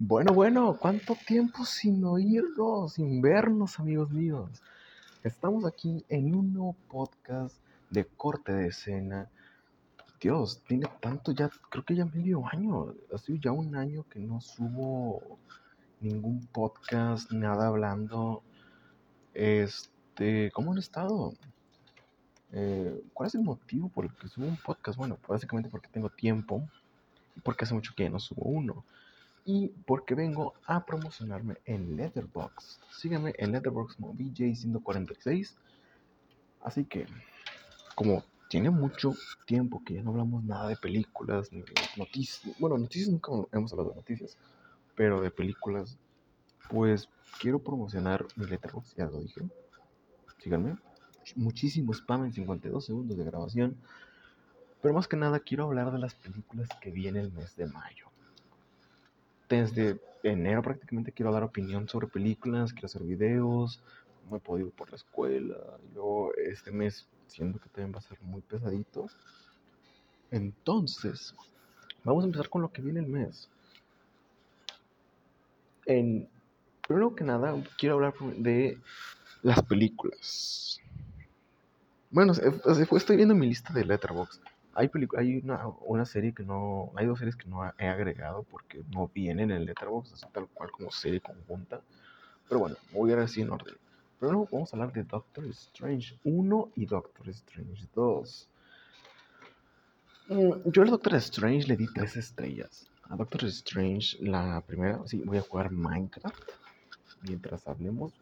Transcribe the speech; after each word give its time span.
Bueno, 0.00 0.34
bueno, 0.34 0.76
¿cuánto 0.76 1.14
tiempo 1.14 1.64
sin 1.64 2.04
oírnos, 2.04 2.94
sin 2.94 3.22
vernos, 3.22 3.78
amigos 3.78 4.10
míos? 4.10 4.50
Estamos 5.22 5.64
aquí 5.64 6.04
en 6.08 6.34
un 6.34 6.52
nuevo 6.52 6.74
podcast 6.90 7.56
de 7.90 8.04
corte 8.04 8.52
de 8.52 8.66
escena. 8.66 9.30
Dios, 10.20 10.60
tiene 10.66 10.88
tanto 11.00 11.30
ya, 11.30 11.48
creo 11.70 11.84
que 11.84 11.94
ya 11.94 12.06
medio 12.06 12.44
año, 12.44 12.92
hace 13.14 13.38
ya 13.38 13.52
un 13.52 13.76
año 13.76 14.04
que 14.10 14.18
no 14.18 14.40
subo 14.40 15.38
ningún 16.00 16.44
podcast, 16.48 17.30
nada 17.30 17.68
hablando. 17.68 18.42
Este, 19.32 20.50
¿cómo 20.50 20.72
han 20.72 20.78
estado? 20.78 21.34
Eh, 22.50 23.00
¿Cuál 23.12 23.28
es 23.28 23.36
el 23.36 23.42
motivo 23.42 23.88
por 23.90 24.06
el 24.06 24.12
que 24.12 24.26
subo 24.26 24.48
un 24.48 24.56
podcast? 24.56 24.98
Bueno, 24.98 25.18
básicamente 25.28 25.70
porque 25.70 25.88
tengo 25.88 26.10
tiempo 26.10 26.68
y 27.36 27.40
porque 27.40 27.64
hace 27.64 27.74
mucho 27.74 27.94
que 27.94 28.02
ya 28.02 28.10
no 28.10 28.18
subo 28.18 28.42
uno 28.42 28.84
y 29.44 29.68
porque 29.86 30.14
vengo 30.14 30.54
a 30.66 30.86
promocionarme 30.86 31.58
en 31.66 31.96
Letterboxd. 31.96 32.80
Síganme 32.90 33.34
en 33.36 33.52
Letterboxd 33.52 33.96
como 33.96 34.14
BJ146. 34.14 35.54
Así 36.62 36.84
que, 36.86 37.06
como 37.94 38.24
tiene 38.48 38.70
mucho 38.70 39.12
tiempo 39.46 39.82
que 39.84 39.94
ya 39.94 40.02
no 40.02 40.12
hablamos 40.12 40.44
nada 40.44 40.68
de 40.68 40.76
películas 40.76 41.52
ni 41.52 41.60
de 41.60 41.74
noticias, 41.96 42.56
bueno, 42.58 42.78
noticias 42.78 43.10
nunca 43.10 43.32
hemos 43.52 43.72
hablado 43.72 43.90
de 43.90 43.96
noticias, 43.96 44.38
pero 44.94 45.20
de 45.20 45.30
películas, 45.30 45.98
pues 46.70 47.08
quiero 47.38 47.58
promocionar 47.58 48.24
mi 48.36 48.46
Letterboxd, 48.46 48.96
ya 48.96 49.06
lo 49.06 49.20
dije. 49.20 49.42
Síganme. 50.38 50.78
Muchísimo 51.36 51.92
spam 51.92 52.24
en 52.24 52.32
52 52.32 52.84
segundos 52.84 53.16
de 53.16 53.24
grabación. 53.24 53.76
Pero 54.80 54.94
más 54.94 55.08
que 55.08 55.16
nada 55.16 55.40
quiero 55.40 55.64
hablar 55.64 55.90
de 55.92 55.98
las 55.98 56.14
películas 56.14 56.68
que 56.80 56.90
viene 56.90 57.20
el 57.20 57.32
mes 57.32 57.56
de 57.56 57.66
mayo 57.66 58.13
desde 59.62 60.00
enero 60.22 60.62
prácticamente 60.62 61.12
quiero 61.12 61.32
dar 61.32 61.42
opinión 61.42 61.88
sobre 61.88 62.06
películas, 62.06 62.72
quiero 62.72 62.86
hacer 62.86 63.02
videos, 63.02 63.80
no 64.30 64.36
he 64.36 64.40
podido 64.40 64.70
por 64.70 64.90
la 64.90 64.96
escuela, 64.96 65.56
y 65.90 65.94
luego 65.94 66.32
este 66.34 66.70
mes 66.70 67.06
siento 67.26 67.58
que 67.58 67.68
también 67.68 67.94
va 67.94 67.98
a 67.98 68.02
ser 68.02 68.20
muy 68.22 68.40
pesadito. 68.40 69.06
Entonces, 70.30 71.34
vamos 72.02 72.24
a 72.24 72.26
empezar 72.26 72.48
con 72.48 72.62
lo 72.62 72.72
que 72.72 72.82
viene 72.82 73.00
el 73.00 73.06
mes. 73.06 73.48
En, 75.86 76.28
primero 76.86 77.14
que 77.14 77.24
nada, 77.24 77.54
quiero 77.78 77.96
hablar 77.96 78.14
de 78.38 78.78
las 79.42 79.62
películas. 79.62 80.80
Bueno, 82.10 82.32
estoy 82.32 83.16
viendo 83.16 83.34
mi 83.34 83.46
lista 83.46 83.72
de 83.72 83.84
Letterboxd 83.84 84.53
hay, 84.74 84.90
hay 85.16 85.38
una, 85.38 85.68
una, 85.86 86.04
serie 86.04 86.32
que 86.32 86.44
no. 86.44 86.92
Hay 86.96 87.06
dos 87.06 87.18
series 87.18 87.36
que 87.36 87.48
no 87.48 87.60
he 87.78 87.86
agregado 87.86 88.42
porque 88.44 88.82
no 88.92 89.08
vienen 89.08 89.50
en 89.50 89.64
Letterboxd, 89.64 90.14
así 90.14 90.26
tal 90.32 90.48
cual 90.48 90.70
como 90.70 90.90
serie 90.90 91.20
conjunta. 91.20 91.80
Pero 92.48 92.60
bueno, 92.60 92.76
voy 92.92 93.10
a 93.10 93.14
ir 93.14 93.18
así 93.20 93.42
en 93.42 93.50
orden. 93.50 93.76
Primero 94.18 94.48
vamos 94.50 94.72
a 94.72 94.76
hablar 94.76 94.92
de 94.92 95.04
Doctor 95.04 95.44
Strange 95.46 96.18
1 96.24 96.72
y 96.76 96.86
Doctor 96.86 97.28
Strange 97.28 97.86
2. 97.94 98.48
Mm, 100.28 100.70
yo 100.70 100.82
al 100.82 100.90
Doctor 100.90 101.14
Strange 101.16 101.66
le 101.68 101.76
di 101.76 101.86
tres 101.92 102.16
estrellas. 102.16 102.90
A 103.10 103.16
Doctor 103.16 103.44
Strange, 103.44 104.16
la 104.20 104.62
primera, 104.62 105.00
sí, 105.06 105.22
voy 105.24 105.38
a 105.38 105.42
jugar 105.42 105.70
Minecraft 105.70 106.50
mientras 107.22 107.66
hablemos. 107.66 108.12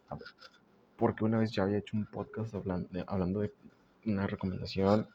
porque 0.97 1.23
una 1.23 1.39
vez 1.39 1.51
ya 1.51 1.63
había 1.63 1.79
hecho 1.79 1.97
un 1.97 2.05
podcast 2.05 2.53
hablando 2.53 2.87
hablando 3.07 3.39
de 3.41 3.51
una 4.05 4.27
recomendación 4.27 5.07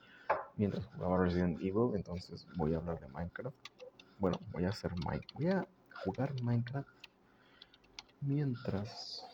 mientras 0.59 0.85
jugaba 0.87 1.25
Resident 1.25 1.59
Evil, 1.61 1.95
entonces 1.95 2.47
voy 2.57 2.75
a 2.75 2.79
hablar 2.79 3.01
de 3.01 3.09
Minecraft. 3.09 3.57
Bueno, 4.19 4.39
voy 4.53 4.65
a 4.65 4.71
hacer 4.71 4.93
Minecraft. 5.05 5.35
Voy 5.35 5.47
a 5.47 5.67
jugar 6.05 6.43
Minecraft 6.43 6.89
mientras 8.21 9.25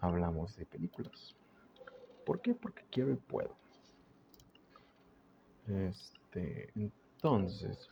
hablamos 0.00 0.56
de 0.56 0.64
películas. 0.64 1.34
¿Por 2.24 2.40
qué? 2.40 2.54
Porque 2.54 2.84
quiero 2.90 3.12
y 3.12 3.16
puedo. 3.16 3.56
Este, 5.66 6.70
entonces, 6.74 7.88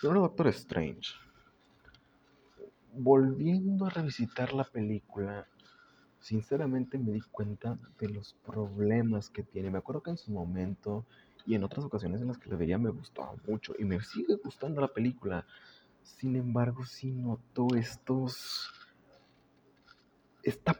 primero 0.00 0.20
Doctor 0.22 0.48
Strange. 0.48 1.14
Volviendo 2.92 3.86
a 3.86 3.90
revisitar 3.90 4.52
la 4.52 4.64
película, 4.64 5.46
sinceramente 6.20 6.98
me 6.98 7.12
di 7.12 7.20
cuenta 7.20 7.78
de 7.98 8.08
los 8.08 8.34
problemas 8.44 9.30
que 9.30 9.42
tiene. 9.42 9.70
Me 9.70 9.78
acuerdo 9.78 10.02
que 10.02 10.10
en 10.10 10.18
su 10.18 10.30
momento 10.32 11.04
y 11.46 11.54
en 11.54 11.64
otras 11.64 11.84
ocasiones 11.84 12.20
en 12.20 12.28
las 12.28 12.38
que 12.38 12.50
la 12.50 12.56
veía 12.56 12.78
me 12.78 12.90
gustaba 12.90 13.34
mucho 13.46 13.74
y 13.78 13.84
me 13.84 14.00
sigue 14.02 14.36
gustando 14.36 14.80
la 14.80 14.88
película. 14.88 15.46
Sin 16.02 16.36
embargo, 16.36 16.84
sí 16.84 17.10
notó 17.12 17.68
estos... 17.76 18.70
esta 20.42 20.76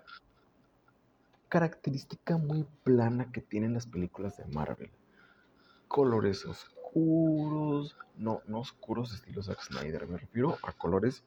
característica 1.49 2.37
muy 2.37 2.67
plana 2.85 3.33
que 3.33 3.41
tienen 3.41 3.75
las 3.75 3.87
películas 3.87 4.37
de 4.37 4.45
Marvel. 4.47 4.91
Colores 5.89 6.45
oscuros, 6.45 7.97
no, 8.17 8.43
no 8.47 8.61
oscuros 8.61 9.15
estilo 9.15 9.43
Zack 9.43 9.63
Snyder, 9.63 10.07
me 10.07 10.19
refiero 10.19 10.59
a 10.63 10.73
colores, 10.73 11.25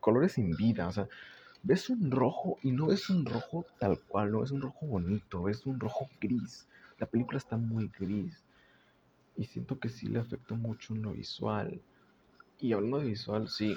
colores 0.00 0.32
sin 0.32 0.56
vida, 0.56 0.88
o 0.88 0.92
sea, 0.92 1.08
ves 1.62 1.90
un 1.90 2.10
rojo 2.10 2.58
y 2.62 2.72
no 2.72 2.92
es 2.92 3.08
un 3.10 3.24
rojo 3.24 3.64
tal 3.78 4.00
cual, 4.00 4.32
no 4.32 4.42
es 4.42 4.50
un 4.50 4.60
rojo 4.60 4.86
bonito, 4.86 5.48
es 5.48 5.64
un 5.66 5.78
rojo 5.78 6.08
gris. 6.20 6.68
La 6.98 7.06
película 7.06 7.38
está 7.38 7.56
muy 7.56 7.88
gris 7.88 8.44
y 9.36 9.44
siento 9.44 9.78
que 9.78 9.88
sí 9.88 10.08
le 10.08 10.20
afecta 10.20 10.54
mucho 10.54 10.94
en 10.94 11.02
lo 11.02 11.12
visual. 11.12 11.80
Y 12.58 12.72
hablando 12.72 12.98
de 12.98 13.06
visual, 13.06 13.48
sí, 13.48 13.76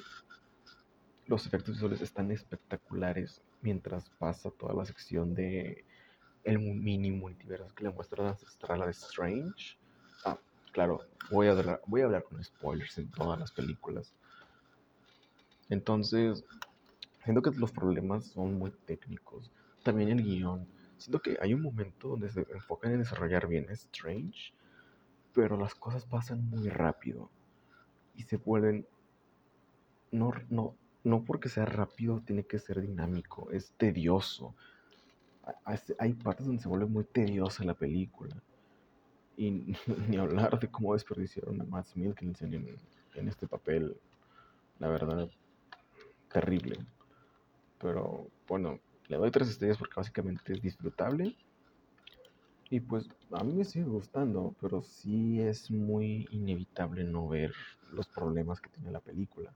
los 1.27 1.45
efectos 1.45 1.75
visuales 1.75 2.01
están 2.01 2.31
espectaculares 2.31 3.41
mientras 3.61 4.09
pasa 4.19 4.51
toda 4.51 4.73
la 4.73 4.85
sección 4.85 5.33
de 5.33 5.83
el 6.43 6.59
mini 6.59 7.09
multiverso 7.09 7.73
que 7.73 7.83
le 7.83 7.89
muestra 7.89 8.23
la 8.23 8.29
ancestral 8.31 8.83
a 8.83 8.89
Strange. 8.91 9.77
Ah, 10.23 10.37
claro, 10.71 11.01
voy 11.31 11.47
a, 11.47 11.51
hablar, 11.51 11.81
voy 11.87 12.01
a 12.01 12.05
hablar 12.05 12.23
con 12.23 12.43
spoilers 12.43 12.97
en 12.99 13.09
todas 13.09 13.39
las 13.39 13.51
películas. 13.51 14.13
Entonces, 15.69 16.45
Siento 17.25 17.41
que 17.41 17.49
los 17.57 17.71
problemas 17.71 18.25
son 18.25 18.53
muy 18.59 18.69
técnicos. 18.85 19.51
También 19.81 20.09
el 20.09 20.23
guion. 20.23 20.67
Siento 20.97 21.19
que 21.19 21.37
hay 21.41 21.55
un 21.55 21.63
momento 21.63 22.09
donde 22.09 22.29
se 22.29 22.45
enfocan 22.53 22.91
en 22.91 22.99
desarrollar 22.99 23.47
bien 23.47 23.65
Strange, 23.71 24.53
pero 25.33 25.57
las 25.57 25.73
cosas 25.73 26.05
pasan 26.05 26.47
muy 26.47 26.69
rápido 26.69 27.31
y 28.13 28.21
se 28.21 28.37
vuelven. 28.37 28.85
No, 30.11 30.33
no, 30.49 30.75
no 31.03 31.25
porque 31.25 31.49
sea 31.49 31.65
rápido 31.65 32.21
tiene 32.21 32.43
que 32.43 32.59
ser 32.59 32.79
dinámico, 32.79 33.49
es 33.49 33.71
tedioso. 33.71 34.53
Hay 35.97 36.13
partes 36.13 36.45
donde 36.45 36.61
se 36.61 36.69
vuelve 36.69 36.85
muy 36.85 37.05
tediosa 37.05 37.63
la 37.63 37.73
película. 37.73 38.35
Y 39.35 39.75
ni 40.07 40.17
hablar 40.17 40.59
de 40.59 40.69
cómo 40.69 40.93
desperdiciaron 40.93 41.59
a 41.59 41.65
Matt 41.65 41.87
Mikkelsen 41.95 42.53
en, 42.53 42.77
en 43.15 43.27
este 43.27 43.47
papel. 43.47 43.97
La 44.77 44.89
verdad, 44.89 45.27
terrible. 46.31 46.85
Pero 47.79 48.27
bueno, 48.47 48.79
le 49.07 49.17
doy 49.17 49.31
tres 49.31 49.49
estrellas 49.49 49.77
porque 49.77 49.95
básicamente 49.95 50.53
es 50.53 50.61
disfrutable. 50.61 51.35
Y 52.69 52.79
pues 52.79 53.07
a 53.31 53.43
mí 53.43 53.53
me 53.53 53.63
sigue 53.63 53.85
gustando, 53.85 54.55
pero 54.59 54.81
sí 54.81 55.39
es 55.39 55.69
muy 55.69 56.27
inevitable 56.31 57.03
no 57.03 57.27
ver 57.27 57.53
los 57.91 58.07
problemas 58.07 58.59
que 58.59 58.69
tiene 58.69 58.91
la 58.91 58.99
película. 58.99 59.53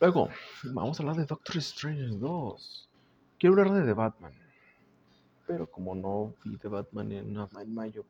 Luego, 0.00 0.28
vamos 0.64 0.98
a 0.98 1.02
hablar 1.02 1.16
de 1.16 1.26
Doctor 1.26 1.56
Strange 1.58 2.16
2. 2.18 2.88
Quiero 3.38 3.60
hablar 3.60 3.74
de 3.74 3.84
The 3.84 3.92
Batman. 3.92 4.32
Pero 5.46 5.66
como 5.66 5.94
no 5.94 6.34
vi 6.44 6.56
The 6.56 6.68
Batman 6.68 7.12
en, 7.12 7.36
en 7.36 7.74
mayo, 7.74 8.04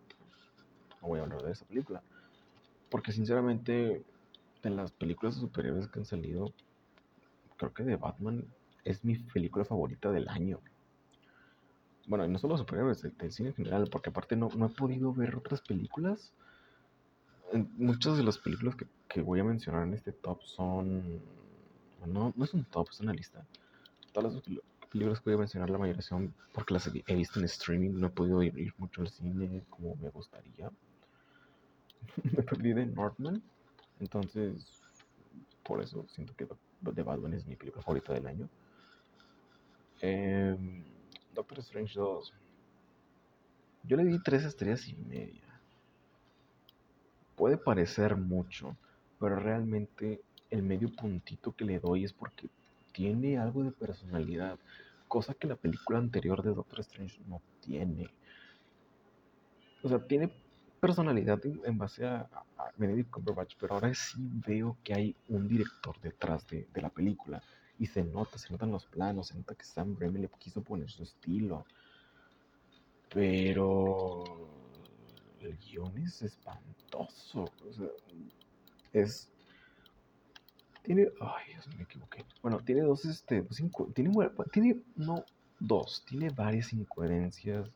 no 1.00 1.08
voy 1.08 1.20
a 1.20 1.22
hablar 1.22 1.42
de 1.42 1.52
esa 1.52 1.64
película. 1.64 2.02
Porque 2.90 3.12
sinceramente, 3.12 4.04
de 4.62 4.70
las 4.70 4.92
películas 4.92 5.36
superiores 5.36 5.88
que 5.88 5.98
han 5.98 6.04
salido, 6.04 6.52
creo 7.58 7.74
que 7.74 7.84
The 7.84 7.96
Batman 7.96 8.44
es 8.84 9.04
mi 9.04 9.18
película 9.18 9.64
favorita 9.64 10.10
del 10.10 10.28
año. 10.28 10.60
Bueno, 12.06 12.24
y 12.24 12.28
no 12.28 12.38
solo 12.38 12.56
superhéroes, 12.56 13.02
del, 13.02 13.32
cine 13.32 13.50
en 13.50 13.54
general, 13.54 13.88
porque 13.90 14.08
aparte 14.08 14.34
no, 14.34 14.48
no 14.56 14.66
he 14.66 14.70
podido 14.70 15.12
ver 15.12 15.36
otras 15.36 15.60
películas. 15.60 16.32
Muchas 17.76 18.16
de 18.16 18.22
las 18.22 18.38
películas 18.38 18.76
que, 19.08 19.20
voy 19.20 19.40
a 19.40 19.44
mencionar 19.44 19.86
en 19.86 19.92
este 19.92 20.12
top 20.12 20.42
son. 20.42 21.20
No, 22.06 22.32
no 22.34 22.44
es 22.44 22.54
un 22.54 22.64
top, 22.64 22.88
es 22.90 23.00
una 23.00 23.12
lista. 23.12 23.44
Todas 24.12 24.32
las 24.32 24.42
películas 24.90 25.20
que 25.20 25.30
voy 25.30 25.34
a 25.34 25.38
mencionar, 25.38 25.68
la 25.68 25.78
mayoría 25.78 26.00
son 26.00 26.32
porque 26.54 26.72
las 26.72 26.86
he 26.86 27.14
visto 27.14 27.38
en 27.38 27.44
streaming. 27.44 27.90
No 27.90 28.06
he 28.06 28.10
podido 28.10 28.42
ir, 28.42 28.72
mucho 28.78 29.02
al 29.02 29.08
cine 29.08 29.64
como 29.68 29.94
me 29.96 30.08
gustaría. 30.08 30.70
me 32.22 32.42
perdí 32.42 32.72
de 32.72 32.86
Northman. 32.86 33.42
Entonces, 34.00 34.80
por 35.62 35.82
eso 35.82 36.06
siento 36.08 36.34
que 36.34 36.46
The 36.82 37.02
Batman 37.02 37.34
es 37.34 37.46
mi 37.46 37.56
película 37.56 37.82
favorita 37.82 38.12
del 38.12 38.26
año. 38.26 38.48
Em, 40.00 40.84
Doctor 41.34 41.58
Strange 41.58 41.98
2. 41.98 42.34
Yo 43.84 43.96
le 43.96 44.04
di 44.04 44.22
tres 44.22 44.44
estrellas 44.44 44.86
y 44.88 44.94
media. 44.94 45.42
Puede 47.36 47.56
parecer 47.56 48.16
mucho, 48.16 48.76
pero 49.18 49.36
realmente 49.36 50.20
el 50.50 50.62
medio 50.62 50.90
puntito 50.90 51.52
que 51.52 51.64
le 51.64 51.78
doy 51.78 52.04
es 52.04 52.12
porque 52.12 52.48
tiene 52.92 53.38
algo 53.38 53.62
de 53.62 53.70
personalidad, 53.70 54.58
cosa 55.06 55.34
que 55.34 55.46
la 55.46 55.56
película 55.56 55.98
anterior 55.98 56.42
de 56.42 56.54
Doctor 56.54 56.80
Strange 56.80 57.20
no 57.28 57.40
tiene. 57.60 58.10
O 59.82 59.88
sea, 59.88 60.00
tiene 60.00 60.32
personalidad 60.80 61.40
en, 61.44 61.78
base 61.78 62.06
a, 62.06 62.28
Benedict 62.76 63.10
Cumberbatch, 63.10 63.56
pero 63.58 63.74
ahora 63.74 63.92
sí 63.94 64.18
veo 64.46 64.76
que 64.84 64.94
hay 64.94 65.16
un 65.28 65.48
director 65.48 65.98
detrás 66.00 66.46
de, 66.46 66.66
la 66.74 66.90
película. 66.90 67.42
Y 67.78 67.86
se 67.86 68.02
nota, 68.02 68.38
se 68.38 68.50
notan 68.52 68.72
los 68.72 68.86
planos, 68.86 69.28
se 69.28 69.36
nota 69.36 69.54
que 69.54 69.64
Sam 69.64 69.96
Raimi 69.98 70.20
le 70.20 70.28
quiso 70.38 70.62
poner 70.62 70.90
su 70.90 71.02
estilo. 71.02 71.64
Pero 73.08 74.24
el 75.40 75.56
guion 75.58 75.96
es 75.98 76.22
espantoso. 76.22 77.44
O 77.68 77.72
sea, 77.72 77.88
es. 78.92 79.30
Tiene. 80.82 81.08
Ay, 81.20 81.52
Dios, 81.52 81.68
me 81.76 81.84
equivoqué. 81.84 82.24
Bueno, 82.42 82.58
tiene 82.60 82.82
dos, 82.82 83.04
este. 83.04 83.42
tiene, 83.94 84.10
tiene. 84.52 84.82
No, 84.96 85.24
dos. 85.60 86.04
Tiene 86.06 86.30
varias 86.30 86.72
incoherencias. 86.72 87.74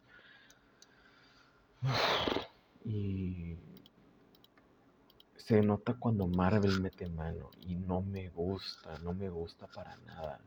Y. 2.85 3.57
Se 5.37 5.61
nota 5.61 5.95
cuando 5.95 6.27
Marvel 6.27 6.81
mete 6.81 7.09
mano. 7.09 7.51
Y 7.61 7.75
no 7.75 8.03
me 8.03 8.29
gusta. 8.29 8.99
No 9.03 9.13
me 9.13 9.29
gusta 9.29 9.67
para 9.67 9.97
nada. 10.07 10.41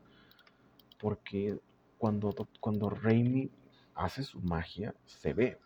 Porque 0.98 1.58
cuando, 1.98 2.34
cuando 2.60 2.88
Raimi 2.90 3.50
hace 3.94 4.22
su 4.22 4.40
magia, 4.40 4.94
se 5.04 5.34
ve 5.34 5.58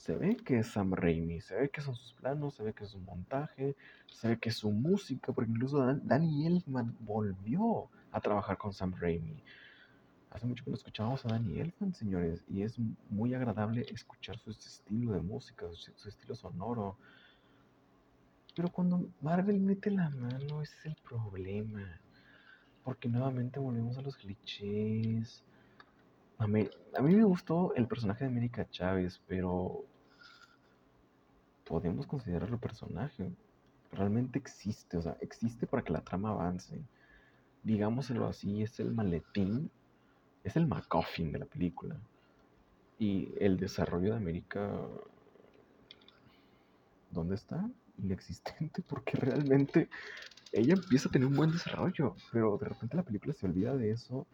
se 0.00 0.16
ve 0.16 0.34
que 0.34 0.60
es 0.60 0.68
Sam 0.68 0.94
Raimi, 0.94 1.42
se 1.42 1.54
ve 1.54 1.68
que 1.68 1.82
son 1.82 1.94
sus 1.94 2.14
planos, 2.14 2.54
se 2.54 2.62
ve 2.62 2.72
que 2.72 2.84
es 2.84 2.90
su 2.90 2.98
montaje, 3.00 3.76
se 4.10 4.28
ve 4.28 4.38
que 4.38 4.48
es 4.48 4.56
su 4.56 4.72
música, 4.72 5.30
porque 5.30 5.50
incluso 5.50 5.84
Danny 5.94 6.46
Elfman 6.46 6.96
volvió 7.00 7.90
a 8.10 8.18
trabajar 8.18 8.56
con 8.56 8.72
Sam 8.72 8.94
Raimi. 8.98 9.42
Hace 10.30 10.46
mucho 10.46 10.64
que 10.64 10.70
no 10.70 10.76
escuchábamos 10.76 11.24
a 11.26 11.28
Danny 11.28 11.58
Elfman, 11.58 11.92
señores, 11.92 12.44
y 12.48 12.62
es 12.62 12.78
muy 13.08 13.34
agradable 13.34 13.84
escuchar 13.90 14.38
su 14.38 14.50
estilo 14.50 15.12
de 15.12 15.20
música, 15.20 15.66
su, 15.72 16.08
estilo 16.08 16.36
sonoro. 16.36 16.96
Pero 18.54 18.70
cuando 18.70 19.08
Marvel 19.20 19.58
mete 19.58 19.90
la 19.90 20.08
mano, 20.10 20.62
ese 20.62 20.76
es 20.78 20.86
el 20.86 20.96
problema. 21.02 22.00
Porque 22.84 23.08
nuevamente 23.08 23.58
volvemos 23.58 23.98
a 23.98 24.02
los 24.02 24.16
clichés. 24.16 25.42
A 26.38 26.46
mí, 26.46 26.68
a 26.96 27.02
mí 27.02 27.14
me 27.16 27.24
gustó 27.24 27.74
el 27.74 27.88
personaje 27.88 28.24
de 28.24 28.30
América 28.30 28.68
Chávez, 28.70 29.20
pero 29.26 29.84
podemos 31.64 32.06
considerarlo 32.06 32.58
personaje. 32.58 33.32
Realmente 33.90 34.38
existe, 34.38 34.96
o 34.96 35.02
sea, 35.02 35.16
existe 35.20 35.66
para 35.66 35.82
que 35.82 35.92
la 35.92 36.02
trama 36.02 36.30
avance. 36.30 36.80
Digámoselo 37.64 38.26
así, 38.26 38.62
es 38.62 38.78
el 38.80 38.92
maletín, 38.92 39.70
es 40.42 40.56
el 40.56 40.66
MacGuffin 40.66 41.32
de 41.32 41.38
la 41.38 41.46
película. 41.46 42.00
Y 42.98 43.32
el 43.38 43.56
desarrollo 43.56 44.10
de 44.10 44.16
América, 44.16 44.70
¿dónde 47.10 47.34
está? 47.34 47.68
Inexistente, 47.98 48.82
porque 48.88 49.16
realmente 49.16 49.88
ella 50.52 50.74
empieza 50.74 51.08
a 51.08 51.12
tener 51.12 51.28
un 51.28 51.36
buen 51.36 51.52
desarrollo, 51.52 52.14
pero 52.32 52.58
de 52.58 52.68
repente 52.68 52.96
la 52.96 53.04
película 53.04 53.32
se 53.32 53.46
olvida 53.46 53.76
de 53.76 53.92
eso 53.92 54.26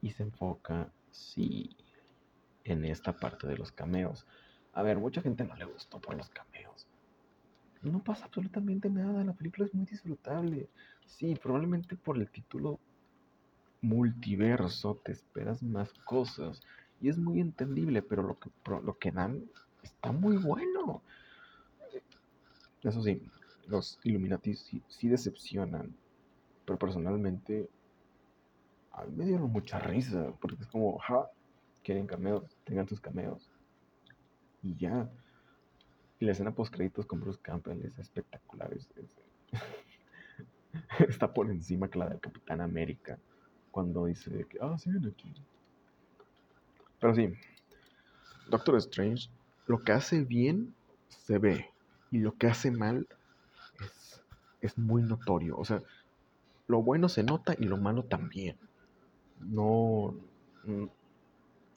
y 0.00 0.10
se 0.10 0.24
enfoca, 0.24 0.92
sí, 1.10 1.76
en 2.64 2.84
esta 2.84 3.12
parte 3.12 3.46
de 3.46 3.56
los 3.56 3.72
cameos. 3.72 4.26
A 4.72 4.82
ver, 4.82 4.98
mucha 4.98 5.22
gente 5.22 5.44
no 5.44 5.54
le 5.54 5.64
gustó 5.64 6.00
por 6.00 6.16
los 6.16 6.28
cameos. 6.30 6.88
No 7.82 8.02
pasa 8.02 8.24
absolutamente 8.24 8.90
nada, 8.90 9.22
la 9.24 9.34
película 9.34 9.66
es 9.66 9.74
muy 9.74 9.86
disfrutable. 9.86 10.70
Sí, 11.06 11.34
probablemente 11.36 11.96
por 11.96 12.16
el 12.16 12.30
título 12.30 12.80
multiverso 13.84 15.00
te 15.04 15.12
esperas 15.12 15.62
más 15.62 15.92
cosas 16.04 16.60
y 17.00 17.08
es 17.08 17.18
muy 17.18 17.40
entendible, 17.40 18.02
pero 18.02 18.22
lo 18.22 18.38
que, 18.38 18.50
lo 18.82 18.98
que 18.98 19.10
dan 19.10 19.44
está 19.82 20.10
muy 20.10 20.36
bueno. 20.36 21.02
Eso 22.82 23.02
sí, 23.02 23.22
los 23.66 23.98
Illuminati 24.02 24.54
sí, 24.54 25.08
decepcionan, 25.08 25.94
pero 26.64 26.78
personalmente 26.78 27.68
a 28.92 29.04
mí 29.04 29.12
me 29.16 29.26
dieron 29.26 29.50
mucha 29.50 29.78
risa, 29.78 30.32
porque 30.40 30.62
es 30.62 30.68
como, 30.68 30.98
ja, 30.98 31.30
quieren 31.82 32.06
cameos, 32.06 32.56
tengan 32.64 32.88
sus 32.88 33.00
cameos 33.00 33.50
y 34.62 34.74
ya. 34.76 35.10
Y 36.20 36.24
la 36.24 36.32
escena 36.32 36.54
post 36.54 36.72
créditos 36.72 37.06
con 37.06 37.20
Bruce 37.20 37.40
Campbell 37.42 37.84
es 37.84 37.98
espectacular. 37.98 38.70
está 41.08 41.32
por 41.32 41.50
encima 41.50 41.88
que 41.88 41.98
la 41.98 42.08
del 42.08 42.20
Capitán 42.20 42.60
América. 42.60 43.18
Cuando 43.74 44.04
dice 44.06 44.46
que, 44.48 44.58
ah, 44.60 44.78
sí, 44.78 44.90
viene 44.90 45.08
aquí. 45.08 45.34
Pero 47.00 47.14
sí, 47.14 47.28
Doctor 48.48 48.76
Strange, 48.76 49.28
lo 49.66 49.80
que 49.80 49.92
hace 49.92 50.22
bien 50.22 50.74
se 51.08 51.38
ve. 51.38 51.70
Y 52.12 52.18
lo 52.18 52.36
que 52.36 52.46
hace 52.46 52.70
mal 52.70 53.08
es, 53.80 54.22
es 54.60 54.78
muy 54.78 55.02
notorio. 55.02 55.58
O 55.58 55.64
sea, 55.64 55.82
lo 56.68 56.82
bueno 56.82 57.08
se 57.08 57.24
nota 57.24 57.56
y 57.58 57.64
lo 57.64 57.76
malo 57.76 58.04
también. 58.04 58.56
No. 59.40 60.14
Mm, 60.62 60.86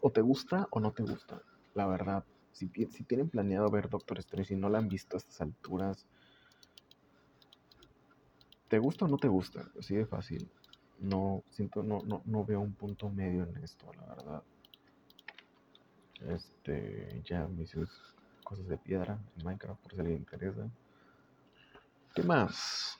o 0.01 0.11
te 0.11 0.21
gusta 0.21 0.67
o 0.69 0.79
no 0.79 0.91
te 0.91 1.01
gusta, 1.01 1.41
la 1.73 1.87
verdad 1.87 2.23
si, 2.57 3.03
tienen 3.03 3.29
planeado 3.29 3.69
ver 3.69 3.89
Doctor 3.89 4.17
Strange 4.19 4.53
y 4.53 4.57
no 4.57 4.69
la 4.69 4.79
han 4.79 4.89
visto 4.89 5.15
a 5.15 5.19
estas 5.19 5.41
alturas, 5.41 6.05
¿te 8.67 8.79
gusta 8.79 9.05
o 9.05 9.07
no 9.07 9.17
te 9.17 9.27
gusta? 9.27 9.69
Así 9.79 9.95
de 9.95 10.05
fácil. 10.05 10.49
No, 10.99 11.43
siento, 11.51 11.83
no, 11.83 12.01
no, 12.05 12.21
no 12.25 12.43
veo 12.43 12.59
un 12.59 12.73
punto 12.73 13.09
medio 13.09 13.43
en 13.43 13.57
esto, 13.57 13.91
la 13.93 14.15
verdad. 14.15 14.43
Este, 16.27 17.21
ya 17.23 17.47
me 17.47 17.63
hice 17.63 17.79
cosas 18.43 18.67
de 18.67 18.77
piedra 18.77 19.19
en 19.37 19.45
Minecraft 19.45 19.81
por 19.81 19.93
si 19.93 19.99
alguien 19.99 20.17
interesa. 20.17 20.67
¿Qué 22.15 22.23
más? 22.23 22.97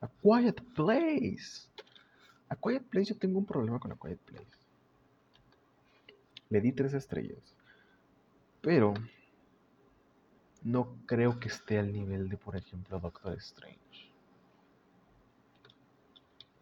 A 0.00 0.08
Quiet 0.22 0.62
Place. 0.74 1.68
A 2.48 2.56
Quiet 2.56 2.84
Place 2.84 3.14
yo 3.14 3.18
tengo 3.18 3.38
un 3.38 3.46
problema 3.46 3.80
con 3.80 3.90
A 3.90 3.96
Quiet 3.96 4.20
Place. 4.20 4.58
Le 6.50 6.60
di 6.60 6.72
tres 6.72 6.94
estrellas. 6.94 7.56
Pero 8.60 8.94
no 10.62 10.96
creo 11.06 11.38
que 11.40 11.48
esté 11.48 11.78
al 11.78 11.92
nivel 11.92 12.28
de, 12.28 12.36
por 12.36 12.56
ejemplo, 12.56 13.00
Doctor 13.00 13.36
Strange. 13.38 14.13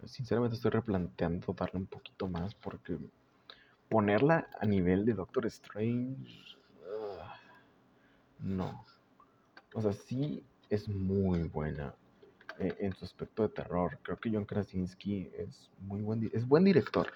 Sinceramente 0.06 0.56
estoy 0.56 0.71
replanteando 0.71 1.52
darle 1.52 1.80
un 1.80 1.87
poquito 1.87 2.28
más 2.28 2.54
porque 2.54 2.99
ponerla 3.88 4.49
a 4.61 4.66
nivel 4.66 5.04
de 5.04 5.14
Doctor 5.14 5.47
Strange... 5.47 6.56
no. 8.40 8.85
O 9.75 9.80
sea, 9.80 9.92
sí 9.92 10.44
es 10.68 10.88
muy 10.88 11.44
buena 11.44 11.94
eh, 12.59 12.75
en 12.80 12.92
su 12.94 13.04
aspecto 13.04 13.42
de 13.42 13.49
terror. 13.50 13.99
Creo 14.02 14.18
que 14.18 14.30
John 14.30 14.44
Krasinski 14.44 15.30
es 15.37 15.71
muy 15.80 16.02
buen, 16.02 16.30
es 16.32 16.47
buen 16.47 16.64
director. 16.64 17.09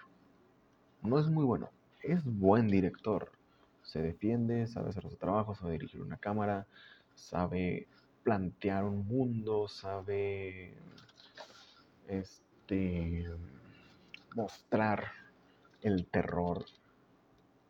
No 1.02 1.18
es 1.18 1.26
muy 1.26 1.44
bueno, 1.44 1.70
es 2.02 2.24
buen 2.24 2.68
director 2.68 3.30
se 3.86 4.02
defiende, 4.02 4.66
sabe 4.66 4.90
hacer 4.90 5.08
su 5.08 5.16
trabajo, 5.16 5.54
sabe 5.54 5.72
dirigir 5.72 6.02
una 6.02 6.16
cámara, 6.16 6.66
sabe 7.14 7.86
plantear 8.24 8.84
un 8.84 9.06
mundo, 9.06 9.68
sabe 9.68 10.74
este 12.08 12.45
mostrar 14.35 15.12
el 15.82 16.06
terror 16.06 16.64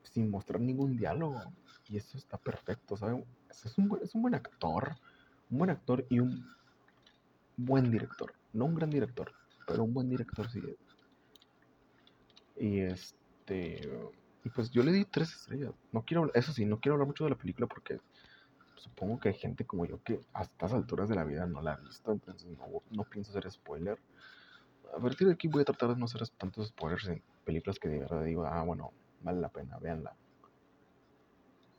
sin 0.03 0.31
mostrar 0.31 0.61
ningún 0.61 0.97
diálogo. 0.97 1.41
Y 1.89 1.97
eso 1.97 2.19
está 2.19 2.37
perfecto, 2.39 2.97
¿sabe? 2.97 3.25
Es 3.51 3.79
un, 3.79 3.99
es 4.03 4.15
un 4.15 4.23
buen 4.23 4.35
actor, 4.35 4.97
un 5.51 5.59
buen 5.59 5.71
actor 5.71 6.05
y 6.09 6.19
un 6.19 6.45
buen 7.57 7.91
director. 7.91 8.35
No 8.53 8.65
un 8.65 8.75
gran 8.75 8.91
director, 8.91 9.33
pero 9.67 9.85
un 9.85 9.95
buen 9.95 10.09
director 10.09 10.51
sí. 10.51 10.61
Y 12.59 12.81
este 12.81 13.81
y 14.47 14.49
pues 14.49 14.71
yo 14.71 14.85
le 14.85 14.93
di 14.93 15.05
tres 15.05 15.33
estrellas. 15.33 15.75
No 15.91 16.05
quiero, 16.05 16.33
eso 16.33 16.53
sí, 16.53 16.65
no 16.65 16.79
quiero 16.79 16.95
hablar 16.95 17.09
mucho 17.09 17.25
de 17.25 17.31
la 17.31 17.37
película 17.37 17.67
porque 17.67 17.99
supongo 18.77 19.19
que 19.19 19.31
hay 19.31 19.35
gente 19.35 19.65
como 19.65 19.87
yo 19.87 20.01
que 20.05 20.21
a 20.35 20.43
estas 20.43 20.73
alturas 20.73 21.09
de 21.09 21.17
la 21.17 21.25
vida 21.25 21.47
no 21.47 21.61
la 21.61 21.73
ha 21.73 21.77
visto, 21.79 22.13
entonces 22.13 22.57
no, 22.93 23.03
pienso 23.05 23.33
hacer 23.33 23.51
spoiler. 23.51 23.99
A 24.95 24.99
partir 24.99 25.27
de 25.27 25.35
aquí 25.35 25.49
voy 25.49 25.63
a 25.63 25.65
tratar 25.65 25.91
de 25.91 25.97
no 25.97 26.07
hacer 26.07 26.27
tantos 26.29 26.69
spoilers 26.69 27.09
en 27.09 27.23
películas 27.45 27.79
que 27.79 27.89
de 27.89 27.99
verdad 28.01 28.25
digo, 28.25 28.45
ah, 28.47 28.63
bueno, 28.63 28.93
vale 29.23 29.41
la 29.41 29.49
pena, 29.49 29.79
véanla. 29.79 30.15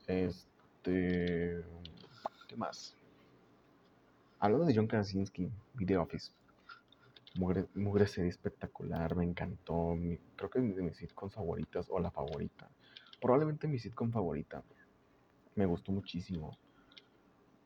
Este. 0.08 1.64
¿Qué 2.48 2.56
más? 2.56 2.96
Hablando 4.40 4.66
de 4.66 4.76
John 4.76 4.88
Krasinski, 4.88 5.50
Video 5.74 6.02
Office. 6.04 6.32
Mugre, 7.36 8.08
serie 8.08 8.30
espectacular, 8.30 9.16
me 9.16 9.24
encantó. 9.24 9.96
creo 10.36 10.50
que 10.50 10.60
es 10.60 10.76
de 10.76 10.82
mis 10.82 10.98
sitcoms 10.98 11.34
favoritas 11.34 11.88
o 11.90 12.00
la 12.00 12.10
favorita. 12.10 12.70
Probablemente 13.22 13.68
mi 13.68 13.80
sitcom 13.80 14.12
favorita. 14.12 14.64
Me 15.56 15.66
gustó 15.66 15.92
muchísimo. 15.92 16.58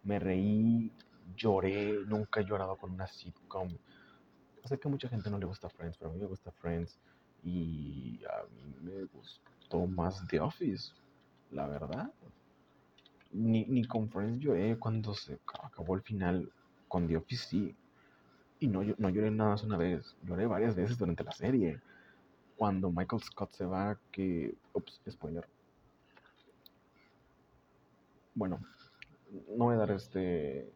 Me 0.03 0.19
reí 0.19 0.91
lloré, 1.36 1.93
nunca 2.07 2.41
he 2.41 2.45
llorado 2.45 2.75
con 2.77 2.91
una 2.91 3.07
sitcom. 3.07 3.69
Sé 4.65 4.80
que 4.80 4.88
a 4.88 4.91
mucha 4.91 5.10
gente 5.10 5.30
no 5.30 5.38
le 5.38 5.46
gusta 5.46 5.70
Friends, 5.70 5.98
pero 5.98 6.12
a 6.12 6.13
mí 6.13 6.20
me 6.20 6.27
gusta 6.27 6.51
Friends. 6.51 7.00
Y 7.44 8.22
a 8.25 8.44
mí 8.53 8.75
me 8.82 9.06
gustó 9.06 9.88
más 9.88 10.25
The 10.27 10.39
Office, 10.39 10.94
la 11.51 11.68
verdad. 11.68 12.12
Ni, 13.32 13.65
ni 13.65 13.86
con 13.86 14.10
Friends 14.10 14.39
lloré 14.39 14.77
cuando 14.77 15.13
se 15.13 15.39
acabó 15.63 15.96
el 15.96 16.01
final. 16.01 16.51
Con 16.88 17.08
The 17.08 17.18
Office 17.18 17.48
sí. 17.48 17.75
Y 18.60 18.68
no, 18.68 18.84
no 18.98 19.10
lloré 19.10 19.32
nada 19.32 19.51
más 19.51 19.63
una 19.63 19.77
vez. 19.77 20.15
Lloré 20.24 20.46
varias 20.46 20.75
veces 20.75 20.98
durante 20.98 21.24
la 21.24 21.32
serie. 21.32 21.80
Cuando 22.58 22.91
Michael 22.91 23.24
Scott 23.24 23.51
se 23.53 23.65
va, 23.65 23.98
que... 24.12 24.53
Ups, 24.74 25.01
spoiler. 25.10 25.48
Bueno, 28.36 28.60
no 29.58 29.65
voy 29.65 29.75
a 29.75 29.80
dar 29.80 29.91
este 29.91 30.72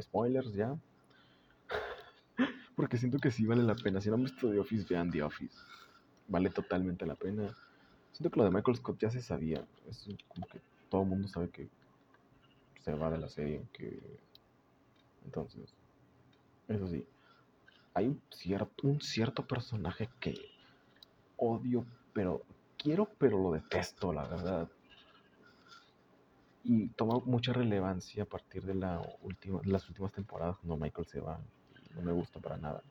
spoilers 0.00 0.52
ya. 0.54 0.76
Porque 2.76 2.98
siento 2.98 3.18
que 3.18 3.30
sí 3.30 3.46
vale 3.46 3.62
la 3.62 3.74
pena. 3.74 4.00
Si 4.00 4.08
no 4.08 4.14
han 4.14 4.22
visto 4.22 4.50
The 4.50 4.60
Office, 4.60 4.86
vean 4.88 5.10
The 5.10 5.22
Office. 5.22 5.56
Vale 6.28 6.50
totalmente 6.50 7.06
la 7.06 7.14
pena. 7.14 7.54
Siento 8.12 8.30
que 8.30 8.38
lo 8.38 8.44
de 8.44 8.50
Michael 8.50 8.76
Scott 8.76 8.98
ya 9.00 9.10
se 9.10 9.22
sabía. 9.22 9.66
Es 9.88 10.06
como 10.28 10.46
que 10.46 10.60
todo 10.88 11.02
el 11.02 11.08
mundo 11.08 11.28
sabe 11.28 11.48
que 11.48 11.68
se 12.82 12.94
va 12.94 13.10
de 13.10 13.18
la 13.18 13.28
serie. 13.28 13.62
Que... 13.72 13.98
Entonces, 15.24 15.74
eso 16.68 16.86
sí. 16.86 17.04
Hay 17.94 18.06
un 18.06 18.20
cierto, 18.30 18.86
un 18.86 19.00
cierto 19.00 19.46
personaje 19.46 20.08
que 20.20 20.34
odio, 21.38 21.84
pero 22.12 22.42
quiero, 22.76 23.08
pero 23.18 23.42
lo 23.42 23.52
detesto, 23.52 24.12
la 24.12 24.28
verdad 24.28 24.68
y 26.68 26.88
toma 26.88 27.20
mucha 27.24 27.52
relevancia 27.52 28.24
a 28.24 28.26
partir 28.26 28.64
de 28.64 28.74
la 28.74 29.00
última, 29.22 29.60
las 29.64 29.88
últimas 29.88 30.12
temporadas 30.12 30.56
cuando 30.56 30.76
Michael 30.76 31.06
se 31.06 31.20
va. 31.20 31.38
No 31.96 32.02
me 32.02 32.12
gusta 32.12 32.38
para 32.40 32.56
nada. 32.56 32.82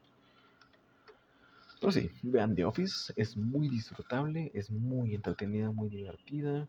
Pero 1.79 1.91
sí, 1.91 2.09
vean 2.23 2.55
The 2.55 2.65
Office, 2.65 3.13
es 3.15 3.37
muy 3.37 3.69
disfrutable, 3.69 4.51
es 4.53 4.71
muy 4.71 5.13
entretenida, 5.13 5.71
muy 5.71 5.89
divertida. 5.89 6.67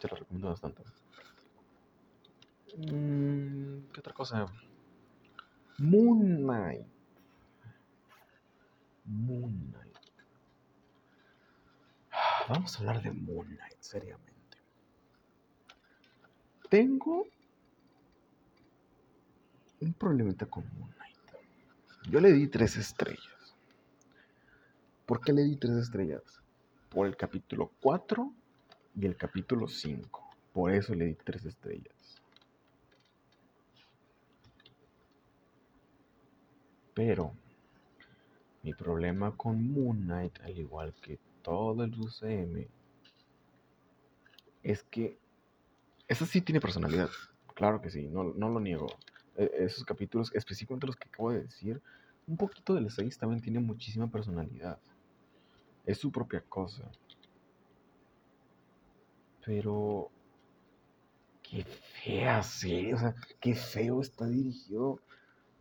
Te 0.00 0.08
la 0.08 0.16
recomiendo 0.18 0.48
bastante. 0.48 0.82
Mm, 2.76 3.90
¿Qué 3.92 4.00
otra 4.00 4.12
cosa? 4.12 4.46
Moon 5.78 6.42
Knight. 6.42 6.86
Moon 9.04 9.72
Knight. 9.72 9.98
Vamos 12.48 12.76
a 12.76 12.78
hablar 12.80 13.02
de 13.02 13.12
Moon 13.12 13.46
Knight, 13.46 13.80
seriamente. 13.80 14.58
Tengo 16.68 17.26
un 19.80 19.92
problemita 19.94 20.46
con 20.46 20.64
Moon 20.76 20.90
Knight. 20.92 21.03
Yo 22.08 22.20
le 22.20 22.32
di 22.32 22.48
tres 22.48 22.76
estrellas. 22.76 23.56
¿Por 25.06 25.20
qué 25.20 25.32
le 25.32 25.42
di 25.42 25.56
tres 25.56 25.76
estrellas? 25.76 26.22
Por 26.90 27.06
el 27.06 27.16
capítulo 27.16 27.72
4 27.80 28.32
y 28.96 29.06
el 29.06 29.16
capítulo 29.16 29.68
5. 29.68 30.22
Por 30.52 30.72
eso 30.72 30.94
le 30.94 31.06
di 31.06 31.14
tres 31.14 31.44
estrellas. 31.44 32.22
Pero 36.94 37.32
mi 38.62 38.72
problema 38.72 39.36
con 39.36 39.72
Moon 39.72 40.04
Knight, 40.04 40.40
al 40.42 40.58
igual 40.58 40.94
que 40.94 41.18
todo 41.42 41.84
el 41.84 41.98
UCM, 41.98 42.66
es 44.62 44.82
que 44.84 45.18
esa 46.08 46.24
sí 46.24 46.40
tiene 46.40 46.60
personalidad. 46.60 47.10
Claro 47.54 47.80
que 47.80 47.90
sí, 47.90 48.08
no, 48.08 48.24
lo 48.24 48.60
niego. 48.60 48.86
E, 49.36 49.50
esos 49.64 49.84
capítulos, 49.84 50.30
específicamente 50.34 50.86
los 50.86 50.96
que 50.96 51.08
acabo 51.08 51.32
de 51.32 51.42
decir, 51.42 51.80
un 52.26 52.36
poquito 52.36 52.74
del 52.74 52.90
6 52.90 53.18
también 53.18 53.40
tiene 53.42 53.60
muchísima 53.60 54.10
personalidad. 54.10 54.78
Es 55.84 55.98
su 55.98 56.10
propia 56.10 56.40
cosa. 56.40 56.90
Pero. 59.44 60.10
Qué 61.42 61.64
fea 61.64 62.42
serie. 62.42 62.94
O 62.94 62.98
sea, 62.98 63.14
qué 63.40 63.54
feo 63.54 64.00
está 64.00 64.26
dirigido 64.26 65.00